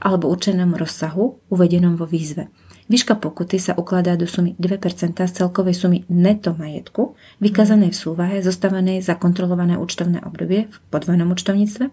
alebo 0.00 0.26
určenom 0.32 0.74
rozsahu 0.74 1.38
uvedenom 1.52 1.94
vo 1.94 2.08
výzve. 2.08 2.50
Výška 2.90 3.22
pokuty 3.22 3.62
sa 3.62 3.78
ukladá 3.78 4.18
do 4.18 4.26
sumy 4.26 4.58
2% 4.58 5.14
z 5.14 5.30
celkovej 5.30 5.78
sumy 5.78 6.02
neto 6.10 6.58
majetku, 6.58 7.14
vykazanej 7.38 7.94
v 7.94 8.00
súvahe, 8.02 8.36
zostavenej 8.42 8.98
za 8.98 9.14
kontrolované 9.14 9.78
účtovné 9.78 10.18
obdobie 10.26 10.66
v 10.66 10.76
podvojnom 10.90 11.30
účtovníctve, 11.30 11.86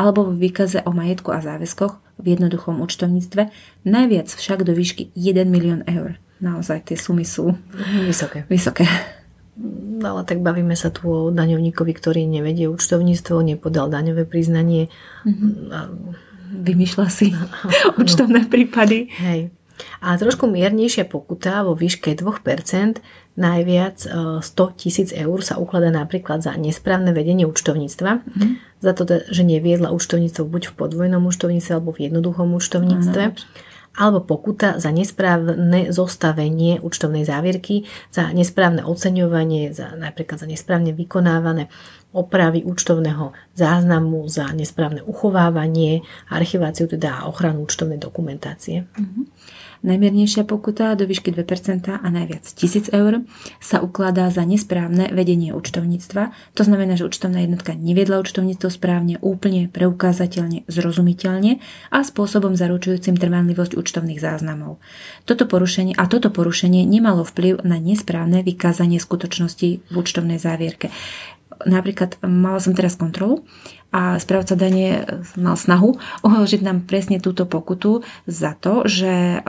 alebo 0.00 0.32
v 0.32 0.48
výkaze 0.48 0.80
o 0.88 0.96
majetku 0.96 1.28
a 1.36 1.44
záväzkoch 1.44 2.24
v 2.24 2.26
jednoduchom 2.32 2.80
účtovníctve, 2.80 3.52
najviac 3.84 4.32
však 4.32 4.64
do 4.64 4.72
výšky 4.72 5.12
1 5.12 5.44
milión 5.44 5.84
eur. 5.84 6.16
Naozaj 6.40 6.88
tie 6.88 6.96
sumy 6.96 7.28
sú 7.28 7.52
vysoké. 8.08 8.48
vysoké. 8.48 8.88
No, 9.60 10.16
ale 10.16 10.24
tak 10.24 10.40
bavíme 10.40 10.72
sa 10.72 10.88
tu 10.88 11.04
o 11.04 11.28
daňovníkovi, 11.28 11.92
ktorý 11.92 12.24
nevedie 12.24 12.64
účtovníctvo, 12.64 13.44
nepodal 13.44 13.92
daňové 13.92 14.24
priznanie. 14.24 14.88
Mm-hmm. 15.28 15.52
A... 15.68 15.78
Vymýšľa 16.50 17.06
si 17.12 17.30
účtovné 18.00 18.48
prípady. 18.48 19.12
Hej. 19.20 19.59
A 20.00 20.16
trošku 20.16 20.48
miernejšia 20.48 21.06
pokuta 21.06 21.62
vo 21.66 21.76
výške 21.76 22.16
2%, 22.16 23.00
najviac 23.40 23.96
100 24.40 24.44
e, 24.44 24.70
tisíc 24.76 25.08
eur 25.16 25.38
sa 25.40 25.56
ukladá 25.56 25.88
napríklad 25.88 26.44
za 26.44 26.52
nesprávne 26.58 27.14
vedenie 27.14 27.48
účtovníctva. 27.48 28.10
Mm 28.26 28.70
za 28.80 28.96
to, 28.96 29.04
že 29.06 29.44
neviedla 29.44 29.92
účtovníctvo 29.92 30.42
buď 30.48 30.62
v 30.72 30.76
podvojnom 30.76 31.22
účtovníctve 31.28 31.72
alebo 31.76 31.92
v 31.92 32.08
jednoduchom 32.08 32.48
účtovníctve. 32.56 33.22
alebo 33.90 34.22
pokuta 34.22 34.78
za 34.78 34.94
nesprávne 34.94 35.90
zostavenie 35.90 36.78
účtovnej 36.78 37.26
závierky, 37.26 37.90
za 38.14 38.30
nesprávne 38.30 38.86
oceňovanie, 38.86 39.74
za, 39.74 39.98
napríklad 39.98 40.38
za 40.38 40.46
nesprávne 40.46 40.94
vykonávané 40.94 41.66
opravy 42.14 42.62
účtovného 42.62 43.34
záznamu, 43.58 44.30
za 44.30 44.46
nesprávne 44.54 45.02
uchovávanie, 45.02 46.06
archiváciu 46.30 46.86
teda 46.86 47.18
a 47.18 47.26
ochranu 47.26 47.66
účtovnej 47.66 47.98
dokumentácie. 47.98 48.86
Uh-huh. 48.94 49.26
Najmiernejšia 49.80 50.44
pokuta 50.44 50.92
do 50.92 51.08
výšky 51.08 51.32
2% 51.32 51.88
a 51.88 52.08
najviac 52.12 52.44
1000 52.44 52.92
eur 52.92 53.24
sa 53.64 53.80
ukladá 53.80 54.28
za 54.28 54.44
nesprávne 54.44 55.08
vedenie 55.08 55.56
účtovníctva. 55.56 56.36
To 56.52 56.62
znamená, 56.68 57.00
že 57.00 57.08
účtovná 57.08 57.40
jednotka 57.40 57.72
neviedla 57.72 58.20
účtovníctvo 58.20 58.68
správne, 58.68 59.16
úplne, 59.24 59.72
preukázateľne, 59.72 60.68
zrozumiteľne 60.68 61.64
a 61.88 61.98
spôsobom 62.04 62.60
zaručujúcim 62.60 63.16
trvanlivosť 63.16 63.72
účtovných 63.80 64.20
záznamov. 64.20 64.76
Toto 65.24 65.48
porušenie, 65.48 65.96
a 65.96 66.04
toto 66.04 66.28
porušenie 66.28 66.84
nemalo 66.84 67.24
vplyv 67.24 67.64
na 67.64 67.80
nesprávne 67.80 68.44
vykázanie 68.44 69.00
skutočnosti 69.00 69.68
v 69.88 69.94
účtovnej 69.96 70.36
závierke 70.36 70.92
napríklad 71.66 72.20
mala 72.24 72.60
som 72.62 72.72
teraz 72.76 72.96
kontrolu 72.96 73.44
a 73.90 74.16
správca 74.22 74.54
dane 74.54 75.04
mal 75.34 75.58
snahu 75.58 75.98
uložiť 76.22 76.60
nám 76.62 76.86
presne 76.86 77.18
túto 77.18 77.44
pokutu 77.44 78.06
za 78.24 78.54
to, 78.54 78.86
že 78.86 79.42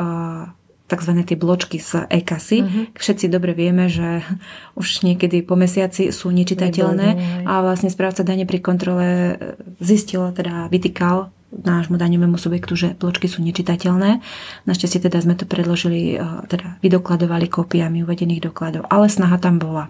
tzv. 0.91 1.12
tie 1.24 1.38
bločky 1.39 1.80
z 1.80 2.03
e-kasy. 2.12 2.60
Mm-hmm. 2.62 2.84
Všetci 3.00 3.25
dobre 3.32 3.56
vieme, 3.56 3.88
že 3.88 4.27
už 4.75 5.08
niekedy 5.08 5.39
po 5.48 5.56
mesiaci 5.56 6.12
sú 6.12 6.27
nečitateľné 6.36 7.08
a 7.48 7.63
vlastne 7.63 7.88
správca 7.88 8.27
dane 8.27 8.44
pri 8.44 8.60
kontrole 8.60 9.08
e, 9.08 9.34
zistil, 9.80 10.36
teda 10.36 10.68
vytýkal 10.68 11.32
nášmu 11.51 11.96
daňovému 12.00 12.36
subjektu, 12.36 12.74
že 12.75 12.88
bločky 12.96 13.32
sú 13.32 13.44
nečitateľné. 13.44 14.20
Našťastie 14.68 15.00
teda 15.08 15.24
sme 15.24 15.39
to 15.39 15.48
predložili, 15.48 16.20
e, 16.20 16.27
teda 16.51 16.75
vydokladovali 16.84 17.48
kópiami 17.48 18.03
uvedených 18.03 18.51
dokladov, 18.51 18.84
ale 18.91 19.08
snaha 19.08 19.39
tam 19.39 19.63
bola. 19.63 19.88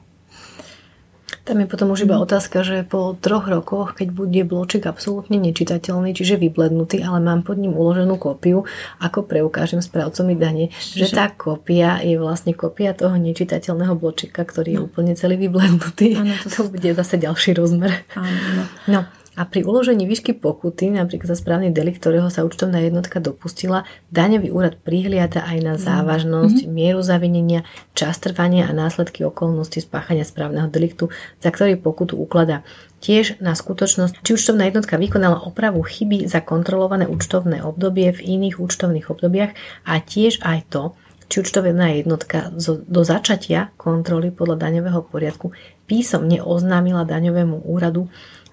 Tam 1.41 1.57
je 1.57 1.65
potom 1.65 1.89
už 1.89 2.05
iba 2.05 2.21
otázka, 2.21 2.61
že 2.61 2.85
po 2.85 3.17
troch 3.17 3.49
rokoch, 3.49 3.97
keď 3.97 4.13
bude 4.13 4.41
bloček 4.45 4.85
absolútne 4.85 5.41
nečitateľný, 5.41 6.13
čiže 6.13 6.37
vyblednutý, 6.37 7.01
ale 7.01 7.17
mám 7.17 7.41
pod 7.41 7.57
ním 7.57 7.73
uloženú 7.73 8.21
kópiu, 8.21 8.69
ako 9.01 9.25
preukážem 9.25 9.81
správcomi 9.81 10.37
dane, 10.37 10.69
že 10.77 11.09
tá 11.09 11.33
kópia 11.33 11.97
je 12.05 12.21
vlastne 12.21 12.53
kópia 12.53 12.93
toho 12.93 13.17
nečitateľného 13.17 13.97
bločeka, 13.97 14.45
ktorý 14.45 14.69
je 14.77 14.79
no. 14.79 14.85
úplne 14.85 15.17
celý 15.17 15.41
vyblednutý. 15.41 16.21
Ano, 16.21 16.37
to, 16.45 16.47
to 16.53 16.61
bude 16.69 16.89
zase 16.93 17.17
ďalší 17.17 17.57
rozmer. 17.57 18.05
Ano. 18.13 18.69
No. 18.85 19.01
A 19.39 19.47
pri 19.47 19.63
uložení 19.63 20.03
výšky 20.03 20.35
pokuty, 20.35 20.91
napríklad 20.91 21.31
za 21.31 21.39
správny 21.39 21.71
delikt, 21.71 22.03
ktorého 22.03 22.27
sa 22.27 22.43
účtovná 22.43 22.83
jednotka 22.83 23.23
dopustila, 23.23 23.87
daňový 24.11 24.51
úrad 24.51 24.75
prihliada 24.83 25.47
aj 25.47 25.57
na 25.63 25.73
mhm. 25.75 25.81
závažnosť, 25.81 26.57
mm-hmm. 26.67 26.75
mieru 26.75 26.99
zavinenia, 26.99 27.63
čas 27.95 28.19
trvania 28.19 28.67
a 28.67 28.75
následky 28.75 29.23
okolnosti 29.23 29.79
spáchania 29.79 30.27
správneho 30.27 30.67
deliktu, 30.67 31.07
za 31.39 31.47
ktorý 31.47 31.79
pokutu 31.79 32.19
ukladá. 32.19 32.67
Tiež 33.01 33.39
na 33.41 33.55
skutočnosť, 33.55 34.21
či 34.21 34.35
účtovná 34.35 34.67
jednotka 34.67 34.99
vykonala 34.99 35.41
opravu 35.47 35.81
chyby 35.81 36.29
za 36.29 36.43
kontrolované 36.43 37.09
účtovné 37.09 37.63
obdobie 37.65 38.13
v 38.13 38.19
iných 38.37 38.61
účtovných 38.61 39.09
obdobiach 39.09 39.57
a 39.87 39.97
tiež 39.97 40.43
aj 40.45 40.59
to, 40.69 40.83
či 41.31 41.39
účtovná 41.39 41.95
jednotka 41.95 42.51
do 42.85 43.01
začatia 43.07 43.71
kontroly 43.79 44.35
podľa 44.35 44.67
daňového 44.67 45.01
poriadku 45.07 45.55
písomne 45.87 46.43
oznámila 46.43 47.07
daňovému 47.07 47.63
úradu 47.63 48.11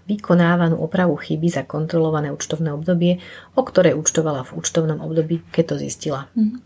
vykonávanú 0.09 0.81
opravu 0.81 1.21
chyby 1.21 1.53
za 1.53 1.62
kontrolované 1.69 2.33
účtovné 2.33 2.73
obdobie, 2.73 3.21
o 3.55 3.62
ktoré 3.62 3.93
účtovala 3.93 4.43
v 4.49 4.57
účtovnom 4.57 5.05
období, 5.05 5.45
keď 5.53 5.65
to 5.69 5.77
zistila. 5.85 6.33
Mm. 6.33 6.65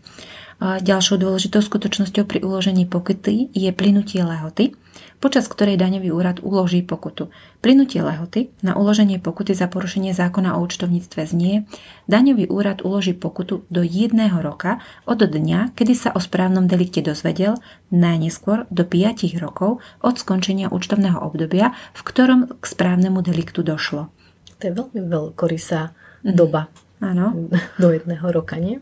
Ďalšou 0.61 1.17
dôležitou 1.17 1.61
skutočnosťou 1.63 2.29
pri 2.29 2.39
uložení 2.45 2.85
pokuty 2.85 3.49
je 3.53 3.69
plynutie 3.73 4.21
lehoty, 4.21 4.77
počas 5.17 5.47
ktorej 5.47 5.79
daňový 5.79 6.11
úrad 6.11 6.43
uloží 6.43 6.83
pokutu. 6.83 7.31
Plynutie 7.63 8.03
lehoty 8.03 8.51
na 8.59 8.75
uloženie 8.75 9.17
pokuty 9.23 9.55
za 9.55 9.71
porušenie 9.71 10.11
zákona 10.11 10.59
o 10.59 10.61
účtovníctve 10.61 11.21
znie, 11.25 11.63
daňový 12.11 12.51
úrad 12.51 12.83
uloží 12.83 13.15
pokutu 13.15 13.63
do 13.71 13.81
jedného 13.81 14.35
roka 14.43 14.83
od 15.07 15.23
dňa, 15.23 15.73
kedy 15.73 15.93
sa 15.95 16.09
o 16.11 16.19
správnom 16.19 16.67
delikte 16.67 16.99
dozvedel, 16.99 17.55
najneskôr 17.89 18.67
do 18.67 18.83
5 18.83 19.23
rokov 19.39 19.79
od 20.03 20.15
skončenia 20.19 20.67
účtovného 20.69 21.23
obdobia, 21.23 21.71
v 21.95 22.01
ktorom 22.03 22.39
k 22.59 22.63
správnemu 22.67 23.23
deliktu 23.23 23.63
došlo. 23.63 24.11
To 24.59 24.63
je 24.67 24.73
veľmi 24.75 25.01
veľkorysá 25.07 25.95
doba. 26.23 26.71
Áno. 27.01 27.49
Do 27.81 27.89
jedného 27.89 28.25
roka, 28.31 28.59
nie? 28.61 28.79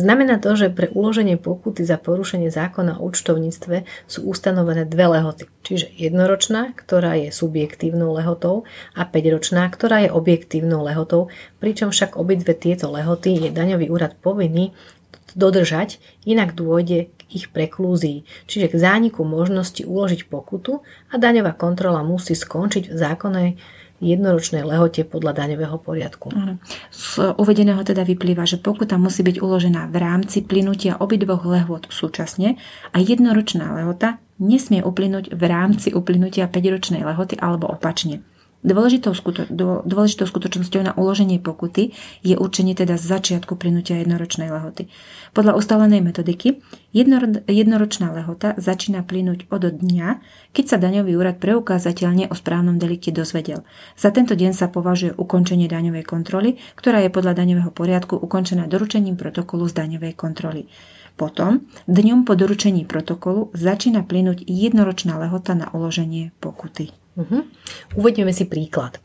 Znamená 0.00 0.40
to, 0.40 0.56
že 0.56 0.72
pre 0.72 0.88
uloženie 0.88 1.36
pokuty 1.36 1.84
za 1.84 2.00
porušenie 2.00 2.48
zákona 2.48 3.02
o 3.02 3.10
účtovníctve 3.10 3.84
sú 4.08 4.24
ustanovené 4.24 4.88
dve 4.88 5.18
lehoty. 5.18 5.44
Čiže 5.66 5.92
jednoročná, 5.92 6.72
ktorá 6.72 7.20
je 7.20 7.28
subjektívnou 7.34 8.16
lehotou 8.16 8.64
a 8.96 9.04
5-ročná, 9.04 9.68
ktorá 9.68 10.08
je 10.08 10.14
objektívnou 10.14 10.86
lehotou, 10.86 11.28
pričom 11.60 11.92
však 11.92 12.16
obidve 12.16 12.56
tieto 12.56 12.88
lehoty 12.88 13.36
je 13.36 13.50
daňový 13.52 13.92
úrad 13.92 14.16
povinný 14.16 14.72
dodržať, 15.34 16.02
inak 16.26 16.58
dôjde 16.58 17.10
k 17.10 17.20
ich 17.30 17.46
preklúzii, 17.54 18.26
čiže 18.50 18.72
k 18.72 18.80
zániku 18.80 19.22
možnosti 19.22 19.82
uložiť 19.86 20.26
pokutu 20.26 20.82
a 21.10 21.14
daňová 21.14 21.54
kontrola 21.54 22.02
musí 22.02 22.34
skončiť 22.34 22.90
v 22.90 22.96
zákonnej 22.96 23.50
jednoročnej 24.00 24.64
lehote 24.64 25.04
podľa 25.04 25.44
daňového 25.44 25.76
poriadku. 25.78 26.32
Z 26.88 27.36
uvedeného 27.36 27.84
teda 27.84 28.02
vyplýva, 28.02 28.48
že 28.48 28.56
pokuta 28.56 28.96
musí 28.96 29.20
byť 29.20 29.36
uložená 29.38 29.92
v 29.92 29.96
rámci 30.00 30.40
plynutia 30.42 30.96
obidvoch 30.98 31.44
lehôd 31.44 31.86
súčasne 31.92 32.56
a 32.90 32.96
jednoročná 32.98 33.76
lehota 33.76 34.18
nesmie 34.40 34.80
uplynúť 34.80 35.36
v 35.36 35.42
rámci 35.44 35.92
uplynutia 35.92 36.48
5-ročnej 36.48 37.04
lehoty 37.04 37.36
alebo 37.36 37.68
opačne. 37.68 38.24
Dôležitou, 38.60 39.16
skuto, 39.16 39.48
dôležitou 39.88 40.28
skutočnosťou 40.28 40.84
na 40.84 40.92
uloženie 40.92 41.40
pokuty 41.40 41.96
je 42.20 42.36
určenie 42.36 42.76
teda 42.76 43.00
začiatku 43.00 43.56
plynutia 43.56 43.96
jednoročnej 44.04 44.52
lehoty. 44.52 44.92
Podľa 45.32 45.56
ustálenej 45.56 46.04
metodiky 46.04 46.60
jednoro, 46.92 47.40
jednoročná 47.48 48.12
lehota 48.12 48.52
začína 48.60 49.00
plynúť 49.00 49.48
od 49.48 49.64
dňa, 49.64 50.20
keď 50.52 50.64
sa 50.68 50.76
daňový 50.76 51.16
úrad 51.16 51.40
preukázateľne 51.40 52.28
o 52.28 52.36
správnom 52.36 52.76
delikte 52.76 53.08
dozvedel. 53.08 53.64
Za 53.96 54.12
tento 54.12 54.36
deň 54.36 54.52
sa 54.52 54.68
považuje 54.68 55.16
ukončenie 55.16 55.64
daňovej 55.64 56.04
kontroly, 56.04 56.60
ktorá 56.76 57.00
je 57.00 57.08
podľa 57.08 57.40
daňového 57.40 57.72
poriadku 57.72 58.20
ukončená 58.20 58.68
doručením 58.68 59.16
protokolu 59.16 59.72
z 59.72 59.80
daňovej 59.80 60.12
kontroly. 60.20 60.68
Potom, 61.16 61.64
dňom 61.88 62.28
po 62.28 62.36
doručení 62.36 62.84
protokolu, 62.84 63.48
začína 63.56 64.04
plynúť 64.04 64.44
jednoročná 64.44 65.16
lehota 65.16 65.56
na 65.56 65.72
uloženie 65.72 66.36
pokuty. 66.44 66.99
Uh-huh. 67.20 67.44
Uvedieme 68.00 68.32
si 68.32 68.48
príklad. 68.48 68.96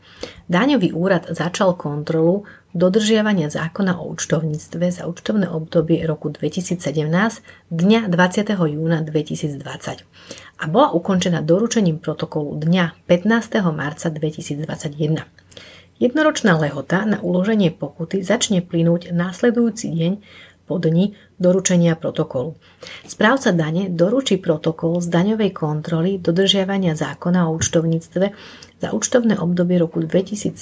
Daňový 0.48 0.96
úrad 0.96 1.28
začal 1.28 1.76
kontrolu 1.76 2.48
dodržiavania 2.72 3.52
zákona 3.52 4.00
o 4.00 4.08
účtovníctve 4.12 4.88
za 4.88 5.04
účtovné 5.04 5.48
obdobie 5.48 6.00
roku 6.08 6.32
2017 6.32 6.80
dňa 7.68 8.00
20. 8.08 8.56
júna 8.72 9.04
2020 9.04 9.60
a 10.56 10.64
bola 10.68 10.96
ukončená 10.96 11.44
doručením 11.44 12.00
protokolu 12.00 12.56
dňa 12.56 12.96
15. 13.04 13.60
marca 13.76 14.08
2021. 14.08 15.24
Jednoročná 15.96 16.60
lehota 16.60 17.08
na 17.08 17.16
uloženie 17.24 17.72
pokuty 17.72 18.20
začne 18.20 18.60
plynúť 18.60 19.16
následujúci 19.16 19.88
deň 19.88 20.12
po 20.66 20.82
dni 20.82 21.14
doručenia 21.38 21.94
protokolu. 21.94 22.58
Správca 23.06 23.54
dane 23.54 23.86
doručí 23.88 24.36
protokol 24.42 24.98
z 24.98 25.08
daňovej 25.08 25.50
kontroly 25.54 26.18
dodržiavania 26.18 26.98
zákona 26.98 27.46
o 27.46 27.54
účtovníctve 27.54 28.26
za 28.76 28.92
účtovné 28.92 29.40
obdobie 29.40 29.80
roku 29.80 30.04
2017 30.04 30.56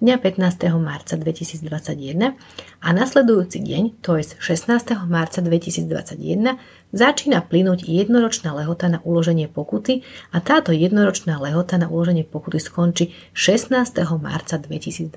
dňa 0.00 0.14
15. 0.16 0.80
marca 0.80 1.14
2021 1.20 2.34
a 2.80 2.88
nasledujúci 2.94 3.58
deň, 3.60 3.82
to 4.00 4.16
je 4.16 4.32
16. 4.40 4.96
marca 5.04 5.44
2021, 5.44 6.56
začína 6.96 7.44
plynúť 7.44 7.84
jednoročná 7.84 8.56
lehota 8.56 8.88
na 8.88 9.04
uloženie 9.04 9.44
pokuty 9.44 10.08
a 10.32 10.40
táto 10.40 10.72
jednoročná 10.72 11.36
lehota 11.36 11.76
na 11.76 11.92
uloženie 11.92 12.24
pokuty 12.24 12.56
skončí 12.56 13.12
16. 13.36 13.76
marca 14.16 14.56
2022. 14.56 15.12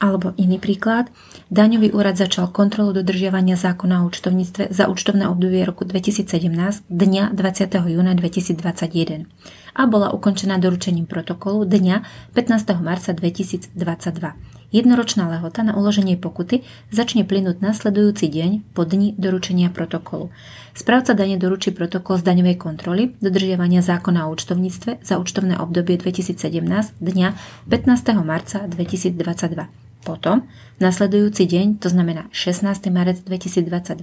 Alebo 0.00 0.36
iný 0.36 0.60
príklad. 0.60 1.08
Daňový 1.48 1.96
úrad 1.96 2.20
začal 2.20 2.52
kontrolu 2.52 2.92
dodržiavania 2.92 3.56
zákona 3.56 4.04
o 4.04 4.12
účtovníctve 4.12 4.76
za 4.76 4.92
účtovné 4.92 5.24
obdobie 5.24 5.64
roku 5.64 5.88
2017 5.88 6.28
dňa 6.92 7.32
20. 7.32 7.92
júna 7.96 8.12
2021 8.12 9.59
a 9.80 9.88
bola 9.88 10.12
ukončená 10.12 10.60
doručením 10.60 11.08
protokolu 11.08 11.64
dňa 11.64 12.04
15. 12.36 12.84
marca 12.84 13.16
2022. 13.16 13.72
Jednoročná 14.76 15.26
lehota 15.32 15.64
na 15.64 15.72
uloženie 15.72 16.20
pokuty 16.20 16.62
začne 16.92 17.24
plynúť 17.24 17.64
nasledujúci 17.64 18.28
deň 18.28 18.50
po 18.76 18.84
dni 18.84 19.16
doručenia 19.16 19.72
protokolu. 19.72 20.28
Správca 20.76 21.16
dane 21.16 21.40
doručí 21.40 21.72
protokol 21.72 22.20
z 22.20 22.28
daňovej 22.28 22.56
kontroly 22.60 23.16
dodržiavania 23.24 23.80
zákona 23.80 24.28
o 24.28 24.32
účtovníctve 24.36 25.00
za 25.00 25.16
účtovné 25.16 25.56
obdobie 25.56 25.96
2017 25.96 26.36
dňa 27.00 27.28
15. 27.66 28.20
marca 28.20 28.68
2022. 28.68 29.79
Potom, 30.00 30.48
nasledujúci 30.80 31.44
deň, 31.44 31.66
to 31.76 31.92
znamená 31.92 32.32
16. 32.32 32.72
marec 32.88 33.20
2022, 33.20 34.00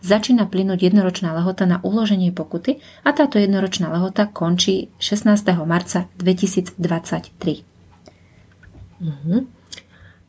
začína 0.00 0.48
plynúť 0.48 0.88
jednoročná 0.88 1.36
lehota 1.36 1.68
na 1.68 1.76
uloženie 1.84 2.32
pokuty 2.32 2.80
a 3.04 3.12
táto 3.12 3.36
jednoročná 3.36 3.92
lehota 3.92 4.24
končí 4.24 4.88
16. 4.96 5.44
marca 5.68 6.08
2023. 6.16 6.80
Mm-hmm. 8.96 9.40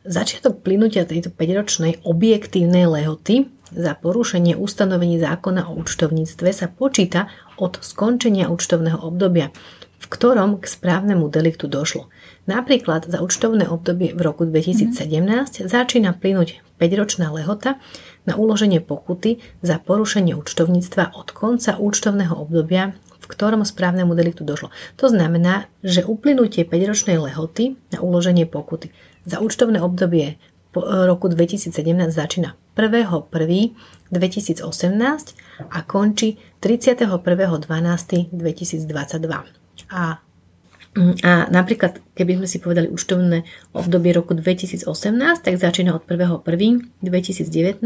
Začiatok 0.08 0.60
plynutia 0.60 1.08
tejto 1.08 1.32
5-ročnej 1.32 2.04
objektívnej 2.04 2.84
lehoty 2.88 3.48
za 3.72 3.92
porušenie 3.96 4.56
ustanovení 4.56 5.20
zákona 5.20 5.68
o 5.68 5.76
účtovníctve 5.80 6.48
sa 6.52 6.68
počíta 6.68 7.28
od 7.60 7.80
skončenia 7.80 8.48
účtovného 8.48 9.04
obdobia, 9.04 9.52
v 10.00 10.06
ktorom 10.08 10.60
k 10.60 10.64
správnemu 10.64 11.28
deliktu 11.28 11.68
došlo. 11.68 12.08
Napríklad 12.48 13.04
za 13.04 13.20
účtovné 13.20 13.68
obdobie 13.68 14.16
v 14.16 14.20
roku 14.24 14.48
2017 14.48 14.96
mm. 14.96 15.68
začína 15.68 16.16
plynúť 16.16 16.64
5-ročná 16.80 17.28
lehota 17.28 17.76
na 18.24 18.40
uloženie 18.40 18.80
pokuty 18.80 19.44
za 19.60 19.76
porušenie 19.76 20.32
účtovníctva 20.32 21.12
od 21.12 21.28
konca 21.36 21.76
účtovného 21.76 22.32
obdobia, 22.32 22.96
v 23.20 23.26
ktorom 23.28 23.68
správnemu 23.68 24.16
deliktu 24.16 24.48
došlo. 24.48 24.72
To 24.96 25.12
znamená, 25.12 25.68
že 25.84 26.08
uplynutie 26.08 26.64
5-ročnej 26.64 27.20
lehoty 27.20 27.76
na 27.92 28.00
uloženie 28.00 28.48
pokuty 28.48 28.96
za 29.28 29.44
účtovné 29.44 29.84
obdobie 29.84 30.40
roku 30.88 31.28
2017 31.28 31.76
začína 32.08 32.56
1.1.2018 32.76 34.16
a 35.68 35.78
končí 35.84 36.40
31.12.2022. 36.64 38.32
A 39.92 40.20
a 41.22 41.46
napríklad, 41.52 42.00
keby 42.18 42.42
sme 42.42 42.50
si 42.50 42.58
povedali 42.58 42.90
účtovné 42.90 43.46
obdobie 43.70 44.10
roku 44.10 44.34
2018, 44.34 44.82
tak 45.44 45.54
začína 45.54 45.94
od 45.94 46.02
1.1.2019 46.04 47.78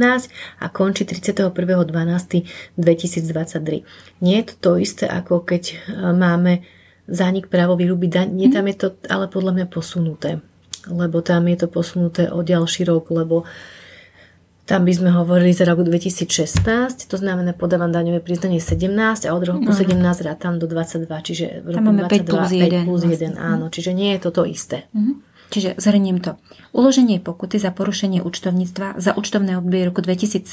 a 0.60 0.68
končí 0.72 1.04
31.12.2023. 1.04 3.84
Nie 4.24 4.36
je 4.40 4.44
to 4.48 4.54
to 4.62 4.70
isté, 4.80 5.04
ako 5.10 5.40
keď 5.44 5.76
e, 5.76 5.78
máme 6.14 6.62
zánik 7.04 7.52
právo 7.52 7.76
výruby 7.76 8.08
daň. 8.08 8.32
Nie, 8.32 8.48
tam 8.48 8.64
je 8.70 8.76
to 8.80 8.96
ale 9.10 9.28
podľa 9.28 9.52
mňa 9.60 9.66
posunuté. 9.68 10.40
Lebo 10.88 11.20
tam 11.20 11.44
je 11.46 11.56
to 11.60 11.68
posunuté 11.68 12.32
o 12.32 12.42
ďalší 12.42 12.84
rok, 12.88 13.12
lebo 13.14 13.44
uh, 13.44 13.46
tam 14.72 14.88
by 14.88 14.92
sme 14.96 15.12
hovorili 15.12 15.52
za 15.52 15.68
rok 15.68 15.84
2016, 15.84 17.04
to 17.04 17.16
znamená 17.20 17.52
podávam 17.52 17.92
daňové 17.92 18.24
priznanie 18.24 18.56
17 18.56 19.28
a 19.28 19.30
od 19.36 19.44
roku 19.44 19.68
no. 19.68 19.76
17 19.76 20.00
rátam 20.24 20.56
do 20.56 20.64
22, 20.64 21.12
čiže 21.20 21.60
v 21.60 21.76
roku 21.76 21.84
Tam 21.84 21.92
máme 21.92 22.08
22, 22.08 22.08
5 22.08 22.24
plus 22.24 22.48
1. 22.56 22.80
5 22.80 22.88
plus 22.88 23.02
1 23.04 23.12
vlastne. 23.12 23.36
áno, 23.36 23.68
čiže 23.68 23.92
nie 23.92 24.16
je 24.16 24.18
toto 24.24 24.48
isté. 24.48 24.88
Mm-hmm. 24.96 25.32
Čiže 25.52 25.76
zhrniem 25.76 26.24
to. 26.24 26.40
Uloženie 26.72 27.20
pokuty 27.20 27.60
za 27.60 27.68
porušenie 27.68 28.24
účtovníctva 28.24 28.96
za 28.96 29.12
účtovné 29.12 29.60
obdobie 29.60 29.84
roku 29.84 30.00
2017 30.00 30.48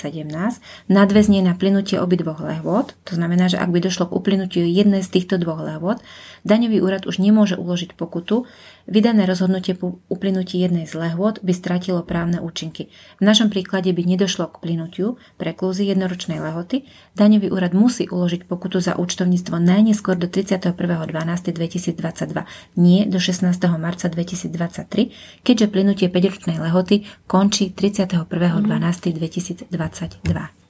nadväzne 0.92 1.40
na 1.40 1.56
plynutie 1.56 1.96
obidvoch 1.96 2.44
lehôd, 2.44 2.92
to 3.08 3.16
znamená, 3.16 3.48
že 3.48 3.56
ak 3.56 3.72
by 3.72 3.80
došlo 3.80 4.12
k 4.12 4.20
uplynutiu 4.20 4.68
jednej 4.68 5.00
z 5.00 5.16
týchto 5.16 5.40
dvoch 5.40 5.64
lehôd, 5.64 6.04
daňový 6.44 6.84
úrad 6.84 7.08
už 7.08 7.24
nemôže 7.24 7.56
uložiť 7.56 7.96
pokutu, 7.96 8.44
Vydané 8.90 9.30
rozhodnutie 9.30 9.78
po 9.78 10.02
uplynutí 10.10 10.58
jednej 10.58 10.90
z 10.90 10.98
lehôd 10.98 11.46
by 11.46 11.54
stratilo 11.54 12.02
právne 12.02 12.42
účinky. 12.42 12.90
V 13.22 13.24
našom 13.24 13.54
príklade 13.54 13.94
by 13.94 14.02
nedošlo 14.02 14.50
k 14.50 14.66
plynutiu 14.66 15.22
preklúzy 15.38 15.86
jednoročnej 15.86 16.42
lehoty. 16.42 16.90
Daňový 17.14 17.54
úrad 17.54 17.78
musí 17.78 18.10
uložiť 18.10 18.50
pokutu 18.50 18.82
za 18.82 18.98
účtovníctvo 18.98 19.62
najneskôr 19.62 20.18
do 20.18 20.26
31.12.2022, 20.26 22.82
nie 22.82 23.06
do 23.06 23.22
16. 23.22 23.46
marca 23.78 24.10
2023, 24.10 25.46
keďže 25.46 25.70
plynutie 25.70 26.10
5-ročnej 26.10 26.58
lehoty 26.58 27.06
končí 27.30 27.70
31.12.2022. 27.70 29.70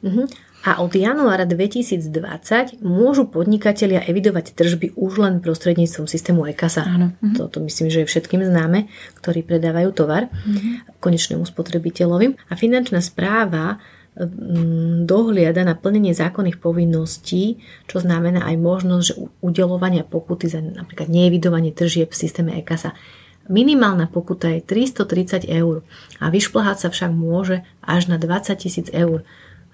Mm-hmm. 0.03 0.48
A 0.67 0.83
od 0.83 0.91
januára 0.91 1.47
2020 1.47 2.83
môžu 2.83 3.31
podnikatelia 3.31 4.03
evidovať 4.03 4.59
tržby 4.59 4.91
už 4.99 5.23
len 5.23 5.39
prostredníctvom 5.39 6.03
systému 6.03 6.43
EKASA. 6.51 6.83
Áno. 6.83 7.15
Mhm. 7.23 7.35
Toto 7.39 7.63
myslím, 7.63 7.87
že 7.87 8.03
je 8.03 8.09
všetkým 8.11 8.43
známe, 8.43 8.91
ktorí 9.23 9.47
predávajú 9.47 9.95
tovar 9.95 10.27
mm-hmm. 10.27 10.99
konečnému 10.99 11.47
spotrebiteľovi. 11.47 12.35
A 12.51 12.53
finančná 12.59 12.99
správa 12.99 13.79
mm, 14.19 15.07
dohliada 15.07 15.63
na 15.63 15.79
plnenie 15.79 16.11
zákonných 16.11 16.59
povinností, 16.59 17.63
čo 17.87 18.03
znamená 18.03 18.43
aj 18.43 18.55
možnosť 18.59 19.05
že 19.07 19.15
udelovania 19.39 20.03
pokuty 20.03 20.51
za 20.51 20.59
napríklad 20.59 21.07
neevidovanie 21.07 21.71
tržieb 21.71 22.11
v 22.11 22.19
systéme 22.19 22.51
EKASA. 22.59 22.91
Minimálna 23.49 24.05
pokuta 24.11 24.51
je 24.53 24.61
330 24.61 25.49
eur 25.49 25.81
a 26.21 26.29
vyšplhať 26.29 26.77
sa 26.85 26.87
však 26.93 27.09
môže 27.09 27.65
až 27.81 28.05
na 28.05 28.21
20 28.21 28.53
tisíc 28.61 28.91
eur 28.93 29.25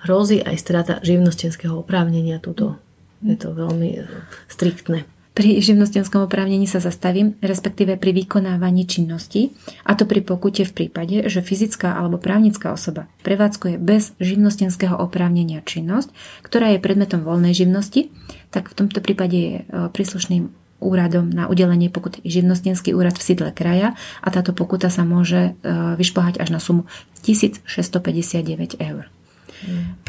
hrozí 0.06 0.40
aj 0.40 0.56
strata 0.62 0.94
živnostenského 1.02 1.74
oprávnenia. 1.74 2.38
Tuto 2.38 2.78
je 3.26 3.36
to 3.36 3.52
veľmi 3.52 3.90
e, 3.98 4.06
striktné. 4.46 5.10
Pri 5.36 5.60
živnostenskom 5.60 6.24
oprávnení 6.24 6.64
sa 6.64 6.80
zastavím, 6.80 7.36
respektíve 7.44 8.00
pri 8.00 8.16
vykonávaní 8.16 8.88
činnosti, 8.88 9.52
a 9.84 9.92
to 9.92 10.08
pri 10.08 10.24
pokute 10.24 10.64
v 10.64 10.72
prípade, 10.72 11.28
že 11.28 11.44
fyzická 11.44 11.92
alebo 11.92 12.16
právnická 12.16 12.72
osoba 12.72 13.12
prevádzkuje 13.28 13.76
bez 13.76 14.16
živnostenského 14.24 14.96
oprávnenia 14.96 15.60
činnosť, 15.60 16.16
ktorá 16.40 16.72
je 16.72 16.80
predmetom 16.80 17.28
voľnej 17.28 17.52
živnosti, 17.52 18.16
tak 18.48 18.72
v 18.72 18.78
tomto 18.80 19.04
prípade 19.04 19.36
je 19.36 19.56
e, 19.60 19.64
príslušným 19.92 20.56
úradom 20.80 21.28
na 21.28 21.52
udelenie 21.52 21.92
pokuty 21.92 22.24
živnostenský 22.24 22.96
úrad 22.96 23.20
v 23.20 23.26
sídle 23.26 23.50
kraja 23.52 23.96
a 24.24 24.28
táto 24.32 24.56
pokuta 24.56 24.88
sa 24.88 25.04
môže 25.04 25.52
e, 25.52 25.68
vyšplhať 26.00 26.40
až 26.40 26.48
na 26.54 26.64
sumu 26.64 26.88
1659 27.28 28.80
eur 28.80 29.12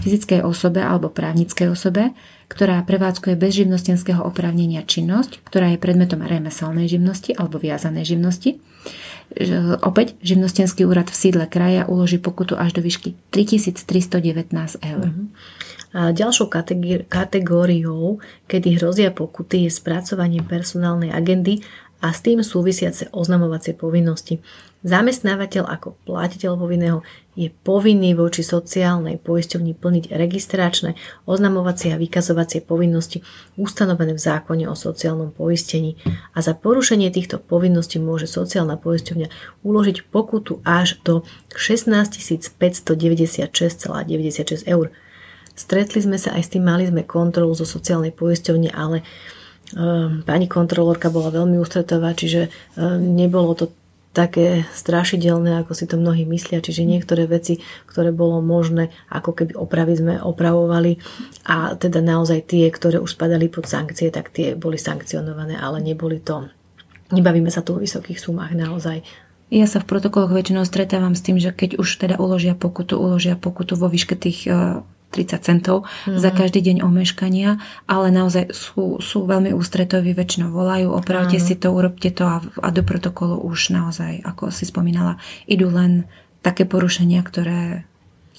fyzickej 0.02 0.42
osobe 0.42 0.82
alebo 0.82 1.08
právnickej 1.08 1.70
osobe, 1.70 2.14
ktorá 2.46 2.78
prevádzkuje 2.86 3.34
bez 3.34 3.58
živnostenského 3.58 4.22
oprávnenia 4.22 4.86
činnosť, 4.86 5.42
ktorá 5.46 5.74
je 5.74 5.82
predmetom 5.82 6.22
remeselnej 6.22 6.86
živnosti 6.86 7.34
alebo 7.34 7.58
viazanej 7.58 8.16
živnosti. 8.16 8.62
Opäť 9.82 10.14
živnostenský 10.22 10.86
úrad 10.86 11.10
v 11.10 11.18
sídle 11.18 11.50
kraja 11.50 11.90
uloží 11.90 12.22
pokutu 12.22 12.54
až 12.54 12.78
do 12.78 12.80
výšky 12.86 13.18
3319 13.34 14.78
eur. 14.86 15.06
Uh-huh. 15.10 15.26
A 15.96 16.14
ďalšou 16.14 16.46
kategóriou, 17.08 18.22
kedy 18.46 18.78
hrozia 18.78 19.10
pokuty, 19.10 19.66
je 19.66 19.70
spracovanie 19.74 20.44
personálnej 20.46 21.10
agendy 21.10 21.64
a 22.04 22.12
s 22.12 22.20
tým 22.22 22.44
súvisiace 22.44 23.08
oznamovacie 23.10 23.72
povinnosti. 23.72 24.38
Zamestnávateľ 24.86 25.66
ako 25.66 25.98
platiteľ 26.06 26.54
povinného 26.54 27.02
je 27.34 27.50
povinný 27.50 28.14
voči 28.14 28.46
sociálnej 28.46 29.18
poisťovni 29.18 29.74
plniť 29.74 30.14
registračné, 30.14 30.94
oznamovacie 31.26 31.90
a 31.90 31.98
vykazovacie 31.98 32.62
povinnosti 32.62 33.26
ustanovené 33.58 34.14
v 34.14 34.22
zákone 34.22 34.70
o 34.70 34.78
sociálnom 34.78 35.34
poistení 35.34 35.98
a 36.32 36.38
za 36.38 36.54
porušenie 36.54 37.10
týchto 37.10 37.42
povinností 37.42 37.98
môže 37.98 38.30
sociálna 38.30 38.78
poisťovňa 38.78 39.58
uložiť 39.66 40.06
pokutu 40.06 40.62
až 40.62 41.02
do 41.02 41.26
16 41.58 42.54
596,96 42.54 44.70
eur. 44.70 44.94
Stretli 45.58 45.98
sme 45.98 46.14
sa 46.14 46.38
aj 46.38 46.46
s 46.46 46.54
tým, 46.54 46.62
mali 46.62 46.86
sme 46.86 47.02
kontrolu 47.02 47.58
zo 47.58 47.66
sociálnej 47.66 48.14
poisťovne, 48.14 48.70
ale 48.70 49.02
Ehm, 49.74 50.22
pani 50.22 50.46
kontrolórka 50.46 51.10
bola 51.10 51.34
veľmi 51.34 51.58
ústretová, 51.58 52.14
čiže 52.14 52.54
ehm, 52.78 53.18
nebolo 53.18 53.50
to 53.58 53.74
také 54.16 54.64
strašidelné, 54.72 55.60
ako 55.60 55.76
si 55.76 55.84
to 55.84 56.00
mnohí 56.00 56.24
myslia, 56.24 56.64
čiže 56.64 56.88
niektoré 56.88 57.28
veci, 57.28 57.60
ktoré 57.84 58.16
bolo 58.16 58.40
možné, 58.40 58.88
ako 59.12 59.36
keby 59.36 59.52
opraviť 59.52 59.96
sme 60.00 60.14
opravovali 60.24 60.96
a 61.44 61.76
teda 61.76 62.00
naozaj 62.00 62.48
tie, 62.48 62.72
ktoré 62.72 62.96
už 62.96 63.12
spadali 63.12 63.52
pod 63.52 63.68
sankcie, 63.68 64.08
tak 64.08 64.32
tie 64.32 64.56
boli 64.56 64.80
sankcionované, 64.80 65.60
ale 65.60 65.84
neboli 65.84 66.16
to, 66.24 66.48
nebavíme 67.12 67.52
sa 67.52 67.60
tu 67.60 67.76
o 67.76 67.82
vysokých 67.82 68.16
sumách 68.16 68.56
naozaj. 68.56 69.04
Ja 69.52 69.68
sa 69.68 69.78
v 69.78 69.86
protokoloch 69.92 70.32
väčšinou 70.32 70.66
stretávam 70.66 71.14
s 71.14 71.22
tým, 71.22 71.36
že 71.38 71.54
keď 71.54 71.78
už 71.78 71.86
teda 72.00 72.16
uložia 72.16 72.56
pokutu, 72.56 72.98
uložia 72.98 73.38
pokutu 73.38 73.78
vo 73.78 73.86
výške 73.86 74.18
tých 74.18 74.48
30 75.16 75.40
centov 75.40 75.88
mm-hmm. 75.88 76.20
za 76.20 76.30
každý 76.36 76.60
deň 76.60 76.76
omeškania, 76.84 77.56
ale 77.88 78.12
naozaj 78.12 78.52
sú, 78.52 79.00
sú 79.00 79.24
veľmi 79.24 79.56
ústretoví, 79.56 80.12
väčšinou 80.12 80.52
volajú, 80.52 80.92
opravte 80.92 81.40
Áno. 81.40 81.46
si 81.48 81.56
to, 81.56 81.72
urobte 81.72 82.12
to 82.12 82.28
a, 82.28 82.44
a 82.44 82.68
do 82.68 82.84
protokolu 82.84 83.40
už 83.40 83.72
naozaj, 83.72 84.20
ako 84.20 84.52
si 84.52 84.68
spomínala, 84.68 85.16
idú 85.48 85.72
len 85.72 86.04
také 86.44 86.68
porušenia, 86.68 87.24
ktoré 87.24 87.88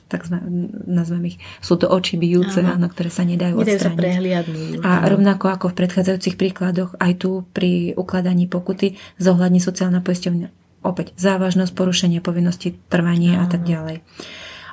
tak 0.07 0.23
sme, 0.23 0.39
nazvem 0.87 1.35
ich, 1.35 1.37
sú 1.59 1.75
to 1.75 1.91
oči 1.91 2.15
bijúce, 2.15 2.63
áno. 2.63 2.87
ktoré 2.87 3.11
sa 3.11 3.27
nedajú, 3.27 3.59
nedajú 3.59 3.75
odstrániť. 3.75 3.91
sa 3.91 3.99
prehliadnúť. 3.99 4.79
A 4.79 5.03
rovnako 5.03 5.51
ako 5.51 5.65
v 5.75 5.77
predchádzajúcich 5.83 6.39
príkladoch, 6.39 6.95
aj 6.95 7.13
tu 7.19 7.43
pri 7.51 7.91
ukladaní 7.99 8.47
pokuty 8.47 8.95
zohľadní 9.19 9.59
sociálna 9.59 9.99
poisťovňa 9.99 10.47
opäť 10.87 11.11
závažnosť 11.19 11.75
porušenia 11.75 12.23
povinnosti, 12.23 12.79
trvanie 12.87 13.35
áno. 13.35 13.43
a 13.43 13.45
tak 13.51 13.67
ďalej. 13.67 13.99
A 13.99 14.05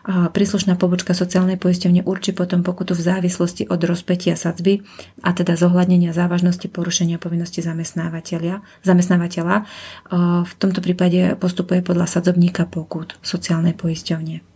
príslušná 0.05 0.77
pobočka 0.77 1.17
sociálnej 1.17 1.57
poisťovne 1.57 2.05
určí 2.05 2.37
potom 2.37 2.61
pokutu 2.61 2.93
v 2.93 3.03
závislosti 3.03 3.73
od 3.73 3.81
rozpetia 3.83 4.37
sadzby 4.37 4.85
a 5.25 5.33
teda 5.33 5.57
zohľadnenia 5.57 6.12
závažnosti 6.12 6.69
porušenia 6.69 7.17
povinnosti 7.17 7.64
zamestnávateľa. 7.64 8.61
zamestnávateľa. 8.85 9.64
V 10.45 10.53
tomto 10.61 10.85
prípade 10.85 11.35
postupuje 11.40 11.81
podľa 11.81 12.07
sadzobníka 12.07 12.69
pokut 12.69 13.17
sociálnej 13.25 13.73
poisťovne. 13.73 14.54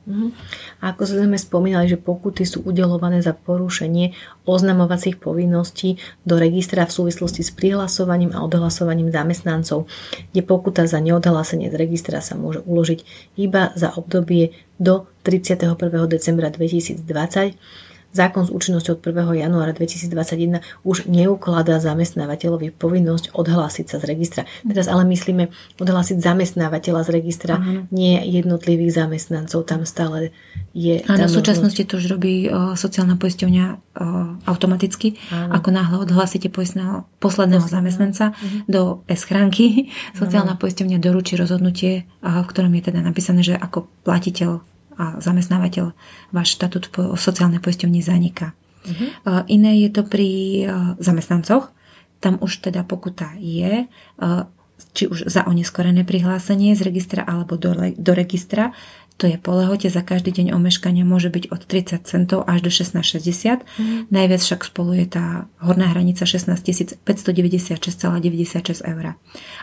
A 0.81 0.97
ako 0.97 1.05
sme 1.05 1.37
spomínali, 1.37 1.85
že 1.85 2.01
pokuty 2.01 2.49
sú 2.49 2.65
udelované 2.65 3.21
za 3.21 3.37
porušenie 3.37 4.17
oznamovacích 4.49 5.21
povinností 5.21 6.01
do 6.25 6.41
registra 6.41 6.89
v 6.89 6.97
súvislosti 6.97 7.45
s 7.45 7.53
prihlasovaním 7.53 8.33
a 8.33 8.41
odhlasovaním 8.41 9.13
zamestnancov, 9.13 9.85
kde 10.33 10.41
pokuta 10.47 10.89
za 10.89 11.05
neodhlásenie 11.05 11.69
z 11.69 11.77
registra 11.77 12.25
sa 12.25 12.41
môže 12.41 12.65
uložiť 12.65 13.05
iba 13.37 13.77
za 13.77 13.93
obdobie 13.93 14.57
do 14.81 15.05
31. 15.29 15.77
decembra 16.09 16.49
2020 16.49 17.88
Zákon 18.09 18.49
s 18.49 18.51
účinnosťou 18.51 18.99
od 18.99 19.03
1. 19.05 19.45
januára 19.45 19.77
2021 19.77 20.65
už 20.81 21.05
neukladá 21.13 21.77
zamestnávateľovi 21.77 22.73
povinnosť 22.73 23.37
odhlásiť 23.37 23.85
sa 23.85 23.97
z 24.01 24.05
registra. 24.09 24.43
Teraz 24.65 24.89
ale 24.89 25.05
myslíme 25.05 25.53
odhlásiť 25.77 26.17
zamestnávateľa 26.17 27.05
z 27.05 27.11
registra, 27.13 27.61
Aha. 27.61 27.85
nie 27.93 28.17
jednotlivých 28.25 28.97
zamestnancov. 29.05 29.69
Tam 29.69 29.85
stále 29.85 30.33
je... 30.73 31.05
Áno, 31.05 31.29
v 31.29 31.37
súčasnosti 31.37 31.85
to 31.85 32.01
už 32.01 32.09
robí 32.09 32.49
o, 32.49 32.73
sociálna 32.81 33.21
poisťovňa 33.21 33.65
o, 33.69 33.77
automaticky. 34.49 35.21
Áno. 35.29 35.61
Ako 35.61 35.69
náhle 35.69 35.97
odhlásite 36.01 36.49
poistného, 36.49 37.05
posledného 37.21 37.61
Posledného. 37.61 37.77
zamestnanca 37.77 38.25
uh-huh. 38.33 38.61
do 38.65 39.05
schránky, 39.13 39.93
sociálna 40.17 40.57
Áno. 40.57 40.61
poisťovňa 40.65 40.97
doručí 40.97 41.37
rozhodnutie, 41.37 42.09
v 42.25 42.47
ktorom 42.49 42.73
je 42.73 42.83
teda 42.89 43.05
napísané, 43.05 43.45
že 43.45 43.53
ako 43.53 43.85
platiteľ 44.09 44.65
a 44.99 45.23
zamestnávateľ 45.23 45.95
váš 46.35 46.59
štatút 46.59 46.91
po 46.91 47.15
sociálnej 47.15 47.63
poisťovni 47.63 48.03
zaniká. 48.03 48.53
Uh-huh. 48.83 49.47
Iné 49.47 49.79
je 49.87 49.95
to 49.95 50.03
pri 50.03 50.31
zamestnancoch. 50.99 51.71
Tam 52.19 52.35
už 52.43 52.67
teda 52.67 52.83
pokuta 52.83 53.31
je, 53.39 53.87
či 54.95 55.05
už 55.07 55.31
za 55.31 55.47
oneskorené 55.47 56.03
prihlásenie 56.03 56.75
z 56.75 56.83
registra 56.83 57.23
alebo 57.23 57.55
do, 57.55 57.75
do 57.95 58.13
registra. 58.15 58.75
To 59.19 59.27
je 59.27 59.35
po 59.35 59.51
lehote 59.51 59.91
za 59.91 59.99
každý 60.07 60.31
deň 60.31 60.55
omeškania 60.55 61.03
môže 61.03 61.27
byť 61.27 61.51
od 61.51 61.67
30 61.67 62.07
centov 62.07 62.47
až 62.47 62.63
do 62.63 62.71
16,60. 62.71 63.67
Mm. 63.67 64.07
Najviac 64.15 64.41
však 64.47 64.63
spolu 64.71 64.95
je 64.95 65.07
tá 65.11 65.51
horná 65.59 65.91
hranica 65.91 66.23
16 66.23 67.03
596,96 67.03 67.83
eur. 68.87 69.05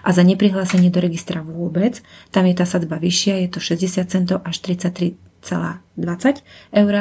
A 0.04 0.10
za 0.12 0.24
neprihlásenie 0.28 0.92
do 0.92 1.00
registra 1.00 1.40
vôbec, 1.40 2.04
tam 2.36 2.44
je 2.52 2.56
tá 2.60 2.68
sadba 2.68 3.00
vyššia, 3.00 3.48
je 3.48 3.50
to 3.56 3.60
60 3.64 4.12
centov 4.12 4.44
až 4.44 4.60
33 4.60 5.16
20 5.46 6.42
eur. 6.74 6.96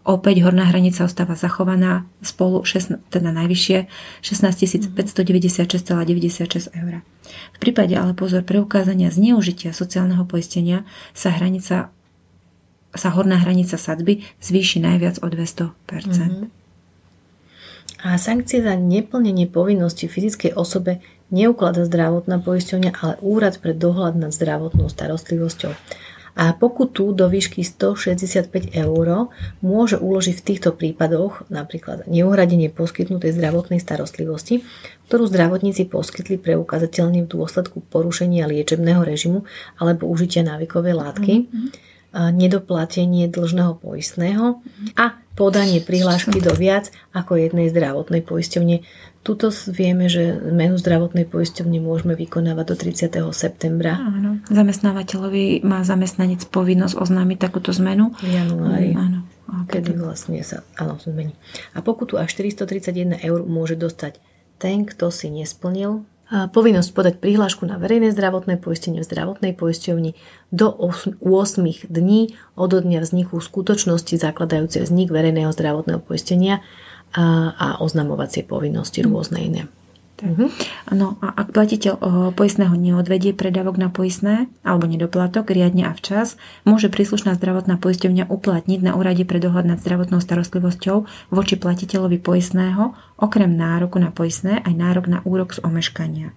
Opäť 0.00 0.40
horná 0.48 0.64
hranica 0.64 1.04
ostáva 1.04 1.36
zachovaná 1.36 2.08
spolu, 2.24 2.64
6, 2.64 3.12
teda 3.12 3.36
najvyššie, 3.36 3.84
16 4.24 4.96
596,96 4.96 6.72
eur. 6.72 7.04
V 7.52 7.58
prípade 7.60 7.92
ale 7.92 8.16
pozor 8.16 8.40
preukázania 8.40 9.12
zneužitia 9.12 9.76
sociálneho 9.76 10.24
poistenia 10.24 10.88
sa 11.12 11.28
hranica 11.36 11.92
sa 12.90 13.08
horná 13.14 13.38
hranica 13.38 13.78
sadby 13.78 14.26
zvýši 14.42 14.82
najviac 14.82 15.22
o 15.22 15.30
200%. 15.30 15.70
Mm-hmm. 15.86 16.48
A 18.00 18.16
sankcie 18.16 18.64
za 18.64 18.74
neplnenie 18.74 19.46
povinnosti 19.46 20.08
fyzickej 20.08 20.56
osobe 20.56 21.04
neuklada 21.28 21.84
zdravotná 21.84 22.40
poisťovňa, 22.40 22.90
ale 22.96 23.14
úrad 23.20 23.60
pre 23.60 23.76
dohľad 23.76 24.16
nad 24.16 24.32
zdravotnou 24.32 24.88
starostlivosťou 24.88 25.70
a 26.38 26.54
pokutu 26.54 27.10
do 27.10 27.26
výšky 27.26 27.66
165 27.66 28.74
eur 28.74 29.30
môže 29.60 29.96
uložiť 29.98 30.34
v 30.38 30.46
týchto 30.46 30.70
prípadoch 30.74 31.46
napríklad 31.50 32.06
neuhradenie 32.06 32.70
poskytnutej 32.70 33.34
zdravotnej 33.34 33.82
starostlivosti, 33.82 34.62
ktorú 35.10 35.26
zdravotníci 35.26 35.90
poskytli 35.90 36.38
preukázateľne 36.38 37.26
v 37.26 37.32
dôsledku 37.34 37.82
porušenia 37.90 38.46
liečebného 38.46 39.02
režimu 39.02 39.42
alebo 39.76 40.06
užitia 40.06 40.46
návykovej 40.46 40.94
látky, 40.94 41.34
mm-hmm. 41.44 41.89
Nedoplatenie 42.14 43.30
dlžného 43.30 43.78
poistného 43.78 44.58
a 44.98 45.18
podanie 45.38 45.78
prihlášky 45.78 46.42
do 46.42 46.52
viac 46.52 46.90
ako 47.14 47.38
jednej 47.38 47.70
zdravotnej 47.70 48.20
poisťovne 48.26 48.82
Tuto 49.20 49.52
vieme, 49.68 50.08
že 50.08 50.32
zmenu 50.32 50.80
zdravotnej 50.80 51.28
poisťovne 51.28 51.76
môžeme 51.76 52.16
vykonávať 52.16 52.64
do 52.72 52.76
30. 52.80 53.20
septembra. 53.36 54.00
Áno. 54.00 54.40
Zamestnávateľovi 54.48 55.60
má 55.60 55.84
zamestnanec 55.84 56.48
povinnosť 56.48 56.96
oznámiť 56.96 57.36
takúto 57.36 57.68
zmenu. 57.76 58.16
V 58.16 58.32
januári. 58.32 58.96
Áno. 58.96 59.28
Kedy 59.68 59.92
vlastne 60.00 60.40
sa 60.40 60.64
áno, 60.80 60.96
zmení. 60.96 61.36
A 61.76 61.84
pokutu 61.84 62.16
až 62.16 62.32
431 62.32 63.20
eur 63.20 63.44
môže 63.44 63.76
dostať 63.76 64.24
ten, 64.56 64.88
kto 64.88 65.12
si 65.12 65.28
nesplnil 65.28 66.08
povinnosť 66.30 66.90
podať 66.94 67.14
prihlášku 67.18 67.66
na 67.66 67.74
verejné 67.74 68.14
zdravotné 68.14 68.62
poistenie 68.62 69.02
v 69.02 69.08
zdravotnej 69.10 69.52
poisťovni 69.58 70.14
do 70.54 70.70
8 70.70 71.18
dní 71.90 72.20
od 72.54 72.70
dňa 72.70 73.02
vzniku 73.02 73.42
skutočnosti 73.42 74.14
zakladajúce 74.14 74.78
vznik 74.78 75.10
verejného 75.10 75.50
zdravotného 75.50 75.98
poistenia 75.98 76.62
a, 77.10 77.50
a 77.58 77.66
oznamovacie 77.82 78.46
povinnosti 78.46 79.02
rôzne 79.02 79.42
iné. 79.42 79.62
Uh-huh. 80.20 80.52
No 80.92 81.16
a 81.24 81.32
ak 81.32 81.56
platiteľ 81.56 81.96
poistného 82.36 82.76
neodvedie 82.76 83.32
predávok 83.32 83.80
na 83.80 83.88
poistné 83.88 84.52
alebo 84.60 84.84
nedoplatok 84.84 85.48
riadne 85.48 85.88
a 85.88 85.96
včas, 85.96 86.36
môže 86.68 86.92
príslušná 86.92 87.34
zdravotná 87.40 87.80
poisťovňa 87.80 88.28
uplatniť 88.28 88.80
na 88.84 88.92
úrade 88.94 89.24
pre 89.24 89.40
dohľad 89.40 89.64
nad 89.64 89.78
zdravotnou 89.80 90.20
starostlivosťou 90.20 90.96
voči 91.32 91.54
platiteľovi 91.56 92.20
poistného 92.20 92.92
okrem 93.16 93.52
nároku 93.52 93.96
na 93.96 94.12
poistné 94.12 94.60
aj 94.64 94.74
nárok 94.76 95.06
na 95.08 95.18
úrok 95.24 95.56
z 95.56 95.64
omeškania. 95.64 96.36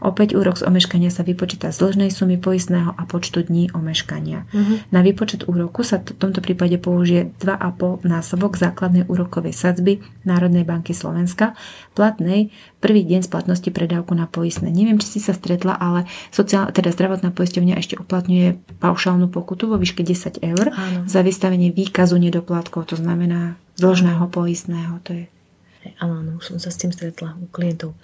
Opäť 0.00 0.32
úrok 0.32 0.56
z 0.56 0.64
omeškania 0.64 1.12
sa 1.12 1.20
vypočíta 1.20 1.68
z 1.68 1.84
dlžnej 1.84 2.10
sumy 2.10 2.40
poistného 2.40 2.96
a 2.96 3.02
počtu 3.04 3.44
dní 3.44 3.68
omeškania. 3.76 4.48
Uh-huh. 4.48 4.80
Na 4.88 5.04
výpočet 5.04 5.44
úroku 5.44 5.84
sa 5.84 6.00
v 6.00 6.16
tomto 6.16 6.40
prípade 6.40 6.80
použije 6.80 7.36
2,5 7.36 8.08
násobok 8.08 8.56
základnej 8.56 9.04
úrokovej 9.06 9.52
sadzby 9.52 10.00
Národnej 10.24 10.64
banky 10.64 10.96
Slovenska, 10.96 11.52
platnej 11.92 12.48
prvý 12.80 13.04
deň 13.04 13.28
splatnosti 13.28 13.68
predávku 13.68 14.16
na 14.16 14.24
poistné. 14.24 14.72
Neviem, 14.72 14.96
či 14.96 15.16
si 15.16 15.20
sa 15.20 15.36
stretla, 15.36 15.76
ale 15.76 16.08
sociál, 16.32 16.72
teda 16.72 16.88
zdravotná 16.96 17.28
poisťovňa 17.36 17.76
ešte 17.76 18.00
uplatňuje 18.00 18.80
paušálnu 18.80 19.28
pokutu 19.28 19.68
vo 19.68 19.76
výške 19.76 20.00
10 20.00 20.40
eur 20.40 20.72
Áno. 20.72 21.04
za 21.04 21.20
vystavenie 21.20 21.68
výkazu 21.70 22.16
nedoplatkov, 22.16 22.88
to 22.88 22.96
znamená 22.96 23.60
dlžného 23.76 24.24
poistného. 24.32 24.96
To 25.04 25.12
je 25.12 25.24
Áno, 26.00 26.20
áno, 26.20 26.30
už 26.36 26.52
som 26.52 26.58
sa 26.60 26.68
s 26.68 26.80
tým 26.80 26.92
stretla 26.92 27.36
u 27.40 27.48
klientov. 27.48 27.96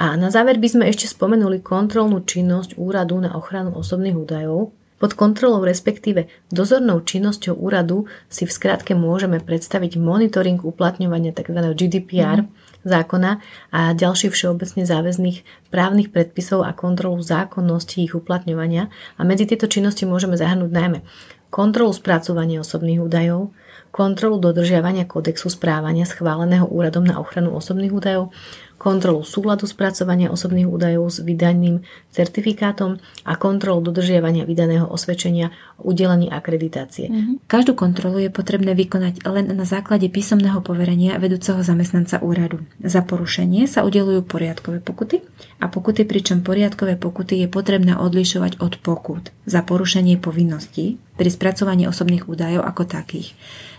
A 0.00 0.16
na 0.16 0.32
záver 0.32 0.56
by 0.56 0.68
sme 0.68 0.84
ešte 0.88 1.08
spomenuli 1.08 1.60
kontrolnú 1.60 2.24
činnosť 2.24 2.80
úradu 2.80 3.20
na 3.20 3.36
ochranu 3.36 3.76
osobných 3.76 4.16
údajov. 4.16 4.72
Pod 4.98 5.14
kontrolou, 5.14 5.62
respektíve 5.62 6.26
dozornou 6.50 7.06
činnosťou 7.06 7.54
úradu 7.54 8.10
si 8.26 8.42
v 8.42 8.50
skratke 8.50 8.98
môžeme 8.98 9.38
predstaviť 9.38 9.94
monitoring 9.94 10.58
uplatňovania 10.58 11.30
tzv. 11.30 11.54
GDPR 11.54 12.42
mm. 12.42 12.50
zákona 12.82 13.38
a 13.70 13.94
ďalších 13.94 14.34
všeobecne 14.34 14.82
záväzných 14.82 15.70
právnych 15.70 16.10
predpisov 16.10 16.66
a 16.66 16.74
kontrolu 16.74 17.22
zákonnosti 17.22 18.02
ich 18.02 18.18
uplatňovania. 18.18 18.90
A 18.90 19.22
medzi 19.22 19.46
tieto 19.46 19.70
činnosti 19.70 20.02
môžeme 20.02 20.34
zahrnúť 20.34 20.72
najmä 20.74 21.00
kontrolu 21.48 21.92
spracovania 21.96 22.60
osobných 22.60 23.00
údajov, 23.00 23.52
kontrolu 23.90 24.38
dodržiavania 24.38 25.08
kódexu 25.08 25.50
správania 25.52 26.04
schváleného 26.06 26.68
úradom 26.68 27.04
na 27.04 27.18
ochranu 27.18 27.56
osobných 27.56 27.92
údajov, 27.92 28.30
kontrolu 28.78 29.26
súladu 29.26 29.66
spracovania 29.66 30.30
osobných 30.30 30.70
údajov 30.70 31.10
s 31.10 31.18
vydaným 31.20 31.82
certifikátom 32.14 33.02
a 33.26 33.34
kontrolu 33.34 33.82
dodržiavania 33.82 34.46
vydaného 34.46 34.86
osvedčenia 34.86 35.50
o 35.82 35.90
udelení 35.90 36.30
akreditácie. 36.30 37.10
Mm-hmm. 37.10 37.50
Každú 37.50 37.74
kontrolu 37.74 38.22
je 38.22 38.30
potrebné 38.30 38.78
vykonať 38.78 39.26
len 39.26 39.50
na 39.50 39.66
základe 39.66 40.06
písomného 40.06 40.62
poverenia 40.62 41.18
vedúceho 41.18 41.58
zamestnanca 41.60 42.22
úradu. 42.22 42.62
Za 42.78 43.02
porušenie 43.02 43.66
sa 43.66 43.82
udelujú 43.82 44.22
poriadkové 44.22 44.78
pokuty 44.78 45.26
a 45.58 45.66
pokuty, 45.66 46.06
pričom 46.06 46.46
poriadkové 46.46 46.94
pokuty 46.94 47.42
je 47.42 47.48
potrebné 47.50 47.98
odlišovať 47.98 48.62
od 48.62 48.78
pokut 48.78 49.34
za 49.42 49.66
porušenie 49.66 50.22
povinností 50.22 51.02
pri 51.18 51.28
spracovaní 51.34 51.90
osobných 51.90 52.30
údajov 52.30 52.62
ako 52.62 52.86
takých 52.86 53.34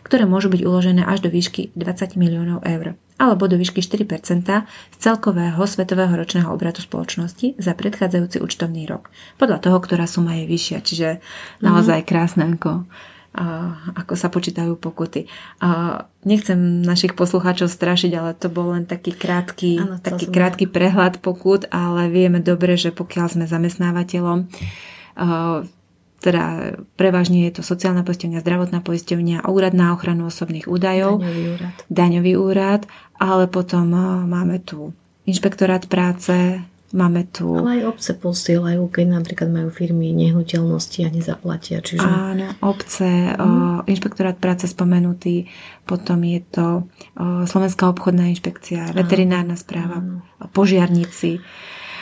ktoré 0.09 0.25
môžu 0.25 0.49
byť 0.49 0.65
uložené 0.65 1.05
až 1.05 1.21
do 1.21 1.29
výšky 1.29 1.69
20 1.77 2.17
miliónov 2.17 2.65
eur 2.65 2.97
alebo 3.19 3.51
do 3.51 3.59
výšky 3.59 3.83
4 3.83 4.07
z 4.25 4.97
celkového 4.97 5.59
svetového 5.67 6.15
ročného 6.15 6.47
obratu 6.49 6.79
spoločnosti 6.79 7.59
za 7.59 7.75
predchádzajúci 7.75 8.39
účtovný 8.39 8.87
rok. 8.87 9.11
Podľa 9.35 9.59
toho, 9.59 9.77
ktorá 9.83 10.07
suma 10.07 10.39
je 10.39 10.47
vyššia. 10.47 10.79
Čiže 10.79 11.07
naozaj 11.59 12.07
krásne, 12.07 12.47
ako, 12.47 12.87
ako 13.91 14.13
sa 14.15 14.31
počítajú 14.31 14.79
pokuty. 14.79 15.27
Nechcem 16.23 16.79
našich 16.79 17.11
poslucháčov 17.11 17.67
strašiť, 17.67 18.11
ale 18.15 18.31
to 18.39 18.47
bol 18.47 18.71
len 18.71 18.87
taký 18.87 19.11
krátky, 19.11 19.83
ano, 19.83 19.99
taký 19.99 20.31
krátky 20.31 20.71
prehľad 20.71 21.19
pokut, 21.19 21.67
ale 21.75 22.07
vieme 22.07 22.39
dobre, 22.39 22.79
že 22.79 22.95
pokiaľ 22.95 23.35
sme 23.35 23.45
zamestnávateľom, 23.51 24.47
teda 26.19 26.75
prevažne 26.99 27.47
je 27.47 27.59
to 27.59 27.61
sociálna 27.63 28.03
poisťovňa, 28.03 28.43
zdravotná 28.43 28.79
poisťovňa, 28.83 29.47
úrad 29.47 29.73
na 29.75 29.95
ochranu 29.95 30.27
osobných 30.27 30.67
údajov, 30.67 31.23
daňový 31.23 31.43
úrad, 31.55 31.75
daňový 31.87 32.33
úrad 32.35 32.81
ale 33.19 33.51
potom 33.51 33.91
máme 34.25 34.63
tu 34.63 34.95
inšpektorát 35.27 35.85
práce, 35.91 36.63
Máme 36.89 37.29
tu... 37.29 37.53
Ale 37.53 37.85
aj 37.85 37.85
obce 37.85 38.17
posielajú, 38.17 38.89
keď 38.89 39.21
napríklad 39.21 39.45
majú 39.53 39.69
firmy 39.69 40.09
nehnuteľnosti 40.09 41.05
a 41.05 41.13
nezaplatia. 41.13 41.85
Čiže... 41.85 42.01
Áno, 42.01 42.49
obce, 42.65 43.37
mm. 43.37 43.85
inšpektorát 43.85 44.41
práce 44.41 44.65
spomenutý, 44.65 45.45
potom 45.85 46.25
je 46.25 46.41
to 46.49 46.89
Slovenská 47.45 47.93
obchodná 47.93 48.33
inšpekcia, 48.33 48.89
veterinárna 48.97 49.53
správa, 49.53 50.01
áno. 50.01 50.25
požiarníci. 50.49 51.45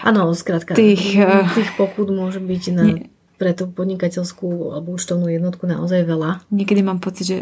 Áno, 0.08 0.32
skrátka, 0.32 0.72
tých, 0.72 1.20
tých 1.52 1.72
pokut 1.76 2.08
môže 2.08 2.40
byť 2.40 2.64
na, 2.72 2.84
nie, 2.88 3.12
pre 3.38 3.54
tú 3.54 3.70
podnikateľskú 3.70 4.74
alebo 4.74 4.98
účtovnú 4.98 5.30
jednotku 5.30 5.70
naozaj 5.70 6.04
veľa. 6.04 6.44
Niekedy 6.50 6.82
mám 6.82 6.98
pocit, 6.98 7.26
že 7.26 7.38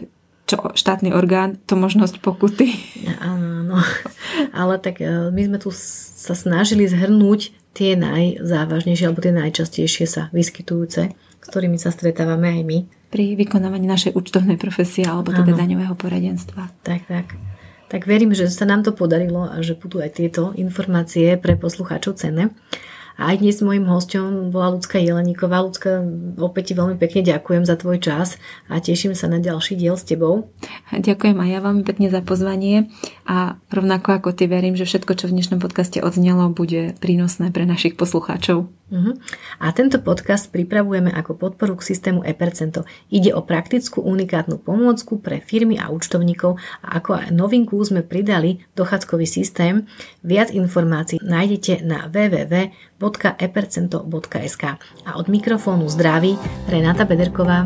čo 0.46 0.62
štátny 0.78 1.10
orgán, 1.10 1.58
to 1.66 1.74
možnosť 1.74 2.22
pokuty. 2.22 2.78
Áno, 3.18 3.66
áno. 3.66 3.76
Ale 4.54 4.78
tak 4.78 5.02
e, 5.02 5.34
my 5.34 5.42
sme 5.42 5.58
tu 5.58 5.74
sa 5.74 6.38
snažili 6.38 6.86
zhrnúť 6.86 7.50
tie 7.74 7.98
najzávažnejšie 7.98 9.06
alebo 9.10 9.26
tie 9.26 9.34
najčastejšie 9.34 10.06
sa 10.06 10.30
vyskytujúce, 10.32 11.02
s 11.18 11.46
ktorými 11.50 11.82
sa 11.82 11.90
stretávame 11.90 12.62
aj 12.62 12.64
my. 12.64 12.78
Pri 13.10 13.34
vykonávaní 13.34 13.90
našej 13.90 14.14
účtovnej 14.14 14.62
profesie 14.62 15.04
alebo 15.10 15.34
teda 15.34 15.58
áno. 15.58 15.60
daňového 15.60 15.96
poradenstva. 15.98 16.70
Tak, 16.86 17.10
tak. 17.10 17.28
Tak 17.90 18.10
verím, 18.10 18.34
že 18.34 18.50
sa 18.50 18.66
nám 18.66 18.86
to 18.86 18.94
podarilo 18.94 19.46
a 19.46 19.62
že 19.62 19.78
budú 19.78 20.02
aj 20.02 20.18
tieto 20.18 20.54
informácie 20.58 21.38
pre 21.38 21.58
poslucháčov 21.58 22.18
cenné. 22.18 22.54
Aj 23.16 23.40
dnes 23.40 23.56
môjim 23.64 23.88
hosťom 23.88 24.52
bola 24.52 24.76
Lucka 24.76 25.00
Jeleníková. 25.00 25.64
Lucka, 25.64 26.04
opäť 26.36 26.72
ti 26.72 26.74
veľmi 26.76 27.00
pekne 27.00 27.24
ďakujem 27.24 27.64
za 27.64 27.80
tvoj 27.80 28.04
čas 28.04 28.36
a 28.68 28.84
teším 28.84 29.16
sa 29.16 29.32
na 29.32 29.40
ďalší 29.40 29.80
diel 29.80 29.96
s 29.96 30.04
tebou. 30.04 30.52
Ďakujem 30.92 31.40
aj 31.40 31.50
ja 31.50 31.60
veľmi 31.64 31.88
pekne 31.88 32.12
za 32.12 32.20
pozvanie 32.20 32.92
a 33.24 33.56
rovnako 33.72 34.20
ako 34.20 34.36
ty 34.36 34.52
verím, 34.52 34.76
že 34.76 34.84
všetko, 34.84 35.16
čo 35.16 35.32
v 35.32 35.40
dnešnom 35.40 35.64
podcaste 35.64 36.04
odznelo, 36.04 36.52
bude 36.52 37.00
prínosné 37.00 37.56
pre 37.56 37.64
našich 37.64 37.96
poslucháčov. 37.96 38.68
Uh-huh. 38.86 39.18
A 39.58 39.74
tento 39.74 39.98
podcast 39.98 40.54
pripravujeme 40.54 41.10
ako 41.10 41.34
podporu 41.34 41.74
k 41.74 41.90
systému 41.90 42.22
ePercento. 42.22 42.86
Ide 43.10 43.34
o 43.34 43.42
praktickú 43.42 44.06
unikátnu 44.06 44.62
pomôcku 44.62 45.18
pre 45.18 45.42
firmy 45.42 45.82
a 45.82 45.90
účtovníkov 45.90 46.62
a 46.86 47.02
ako 47.02 47.34
novinku 47.34 47.82
sme 47.82 48.06
pridali 48.06 48.62
dochádzkový 48.78 49.26
systém. 49.26 49.90
Viac 50.22 50.54
informácií 50.54 51.18
nájdete 51.18 51.82
na 51.82 52.06
www.epercento.sk 52.06 54.64
A 55.02 55.18
od 55.18 55.34
mikrofónu 55.34 55.90
zdraví 55.90 56.38
Renata 56.70 57.10
Bederková. 57.10 57.66